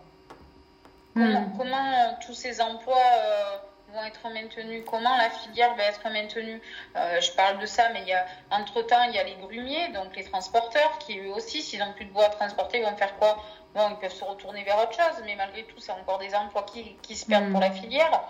comment, 1.15 1.41
hmm. 1.41 1.59
comment 1.59 2.19
tous 2.25 2.35
ces 2.35 2.61
emplois 2.61 3.03
euh, 3.19 3.57
vont 3.95 4.05
être 4.05 4.29
maintenus 4.29 4.85
Comment 4.87 5.17
la 5.17 5.31
filière 5.31 5.75
va 5.77 5.85
être 5.85 6.09
maintenue 6.11 6.61
euh, 6.97 7.21
Je 7.21 7.33
parle 7.33 7.59
de 7.59 7.67
ça, 7.67 7.89
mais 7.93 8.03
il 8.03 8.09
y 8.09 8.13
a, 8.13 8.27
entre-temps, 8.51 9.03
il 9.05 9.15
y 9.15 9.19
a 9.19 9.25
les 9.25 9.37
grumiers, 9.37 9.89
donc 9.89 10.15
les 10.17 10.25
transporteurs, 10.25 10.99
qui 10.99 11.19
eux 11.19 11.31
aussi, 11.31 11.63
s'ils 11.63 11.79
n'ont 11.79 11.93
plus 11.93 12.05
de 12.05 12.13
bois 12.13 12.27
à 12.27 12.31
transporter, 12.31 12.83
vont 12.83 12.97
faire 12.97 13.17
quoi? 13.17 13.43
Bon, 13.75 13.89
ils 13.91 13.97
peuvent 13.97 14.13
se 14.13 14.25
retourner 14.25 14.63
vers 14.65 14.79
autre 14.79 14.93
chose, 14.93 15.23
mais 15.25 15.37
malgré 15.37 15.65
tout, 15.65 15.79
c'est 15.79 15.93
encore 15.93 16.19
des 16.19 16.35
emplois 16.35 16.65
qui, 16.65 16.97
qui 17.03 17.17
se 17.17 17.27
perdent 17.27 17.51
pour 17.51 17.61
la 17.61 17.71
mm. 17.71 17.75
filière. 17.75 18.25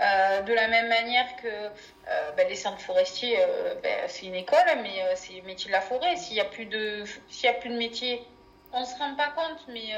Euh, 0.00 0.42
de 0.42 0.54
la 0.54 0.68
même 0.68 0.88
manière 0.88 1.26
que 1.42 1.48
euh, 1.48 2.30
ben, 2.36 2.48
les 2.48 2.54
centres 2.54 2.80
forestiers, 2.80 3.38
ben, 3.82 4.04
c'est 4.06 4.26
une 4.26 4.36
école, 4.36 4.58
mais 4.82 5.02
c'est 5.16 5.34
le 5.34 5.42
métier 5.42 5.68
de 5.68 5.72
la 5.72 5.80
forêt. 5.80 6.16
S'il 6.16 6.34
n'y 6.34 6.40
a 6.40 6.44
plus 6.44 6.66
de, 6.66 7.04
s'il 7.28 7.46
y 7.46 7.48
a 7.48 7.54
plus 7.54 7.70
de 7.70 7.76
métier, 7.76 8.24
on 8.72 8.84
se 8.84 8.96
rend 8.98 9.14
pas 9.14 9.28
compte, 9.30 9.66
mais 9.68 9.94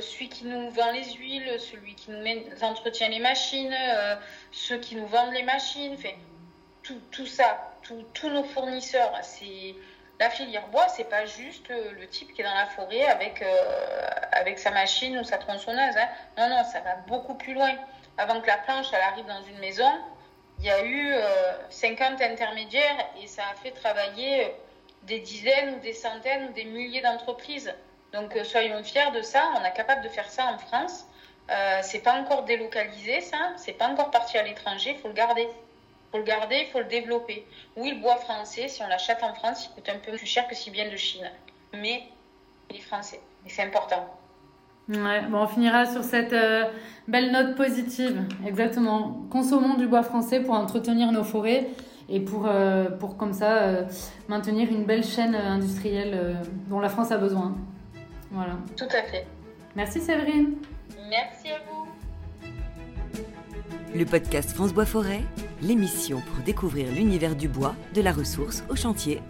celui 0.00 0.28
qui 0.28 0.44
nous 0.44 0.70
vend 0.70 0.92
les 0.92 1.12
huiles, 1.14 1.58
celui 1.58 1.94
qui 1.94 2.10
nous 2.10 2.22
met, 2.22 2.44
entretient 2.62 3.08
les 3.08 3.18
machines, 3.18 3.74
ceux 4.52 4.78
qui 4.78 4.96
nous 4.96 5.06
vendent 5.06 5.32
les 5.32 5.42
machines, 5.42 5.96
tout, 6.82 7.00
tout 7.10 7.26
ça, 7.26 7.72
tous 8.14 8.30
nos 8.30 8.44
fournisseurs, 8.44 9.12
c'est 9.22 9.74
la 10.22 10.30
filière 10.30 10.68
bois, 10.68 10.86
c'est 10.88 11.08
pas 11.08 11.26
juste 11.26 11.68
euh, 11.72 11.90
le 11.98 12.06
type 12.06 12.32
qui 12.32 12.42
est 12.42 12.44
dans 12.44 12.54
la 12.54 12.66
forêt 12.66 13.06
avec, 13.06 13.42
euh, 13.42 14.08
avec 14.30 14.58
sa 14.60 14.70
machine 14.70 15.18
ou 15.18 15.24
sa 15.24 15.36
tronçonneuse. 15.36 15.96
Hein. 15.96 16.08
Non, 16.38 16.48
non, 16.48 16.64
ça 16.64 16.78
va 16.78 16.94
beaucoup 17.08 17.34
plus 17.34 17.54
loin. 17.54 17.74
Avant 18.18 18.40
que 18.40 18.46
la 18.46 18.58
planche 18.58 18.86
elle 18.92 19.00
arrive 19.00 19.26
dans 19.26 19.42
une 19.42 19.58
maison, 19.58 19.90
il 20.60 20.66
y 20.66 20.70
a 20.70 20.84
eu 20.84 21.12
50 21.70 22.20
euh, 22.20 22.24
intermédiaires 22.24 23.04
et 23.20 23.26
ça 23.26 23.42
a 23.50 23.54
fait 23.56 23.72
travailler 23.72 24.54
des 25.02 25.18
dizaines 25.18 25.74
ou 25.74 25.80
des 25.80 25.92
centaines 25.92 26.50
ou 26.50 26.52
des 26.52 26.66
milliers 26.66 27.00
d'entreprises. 27.00 27.74
Donc 28.12 28.38
soyons 28.44 28.82
fiers 28.84 29.10
de 29.14 29.22
ça. 29.22 29.50
On 29.58 29.64
est 29.64 29.72
capable 29.72 30.02
de 30.02 30.08
faire 30.08 30.28
ça 30.28 30.46
en 30.46 30.58
France. 30.58 31.06
Euh, 31.50 31.80
c'est 31.82 32.00
pas 32.00 32.20
encore 32.20 32.44
délocalisé, 32.44 33.20
ça. 33.20 33.52
C'est 33.56 33.72
pas 33.72 33.88
encore 33.88 34.10
parti 34.10 34.38
à 34.38 34.42
l'étranger. 34.42 34.92
Il 34.96 34.98
faut 34.98 35.08
le 35.08 35.14
garder 35.14 35.48
faut 36.12 36.18
le 36.18 36.24
garder, 36.24 36.66
il 36.66 36.70
faut 36.70 36.78
le 36.78 36.84
développer. 36.84 37.46
Oui, 37.76 37.92
le 37.94 38.02
bois 38.02 38.16
français, 38.16 38.68
si 38.68 38.82
on 38.82 38.88
l'achète 38.88 39.22
en 39.22 39.32
France, 39.34 39.66
il 39.66 39.74
coûte 39.74 39.88
un 39.88 39.98
peu 39.98 40.16
plus 40.16 40.26
cher 40.26 40.46
que 40.46 40.54
s'il 40.54 40.72
vient 40.72 40.90
de 40.90 40.96
Chine. 40.96 41.24
Mais 41.72 42.02
il 42.70 42.76
est 42.76 42.80
français. 42.80 43.20
Et 43.46 43.48
c'est 43.48 43.62
important. 43.62 44.06
Ouais, 44.88 45.22
bon, 45.22 45.38
on 45.38 45.46
finira 45.46 45.86
sur 45.86 46.04
cette 46.04 46.34
euh, 46.34 46.64
belle 47.08 47.32
note 47.32 47.56
positive. 47.56 48.20
Exactement. 48.46 49.22
Consommons 49.30 49.74
du 49.74 49.86
bois 49.86 50.02
français 50.02 50.40
pour 50.40 50.54
entretenir 50.54 51.12
nos 51.12 51.24
forêts 51.24 51.68
et 52.10 52.20
pour, 52.20 52.46
euh, 52.46 52.90
pour 52.90 53.16
comme 53.16 53.32
ça 53.32 53.62
euh, 53.62 53.84
maintenir 54.28 54.70
une 54.70 54.84
belle 54.84 55.04
chaîne 55.04 55.34
industrielle 55.34 56.36
dont 56.68 56.80
la 56.80 56.90
France 56.90 57.10
a 57.10 57.16
besoin. 57.16 57.54
Voilà. 58.32 58.56
Tout 58.76 58.88
à 58.90 59.02
fait. 59.02 59.26
Merci 59.76 60.00
Séverine. 60.00 60.54
Merci 61.08 61.48
à 61.50 61.58
vous. 61.70 61.86
Le 63.94 64.04
podcast 64.04 64.50
France 64.50 64.72
Bois 64.72 64.86
Forêt 64.86 65.22
l'émission 65.62 66.20
pour 66.20 66.42
découvrir 66.44 66.90
l'univers 66.92 67.36
du 67.36 67.48
bois, 67.48 67.74
de 67.94 68.02
la 68.02 68.12
ressource 68.12 68.64
au 68.68 68.76
chantier 68.76 69.20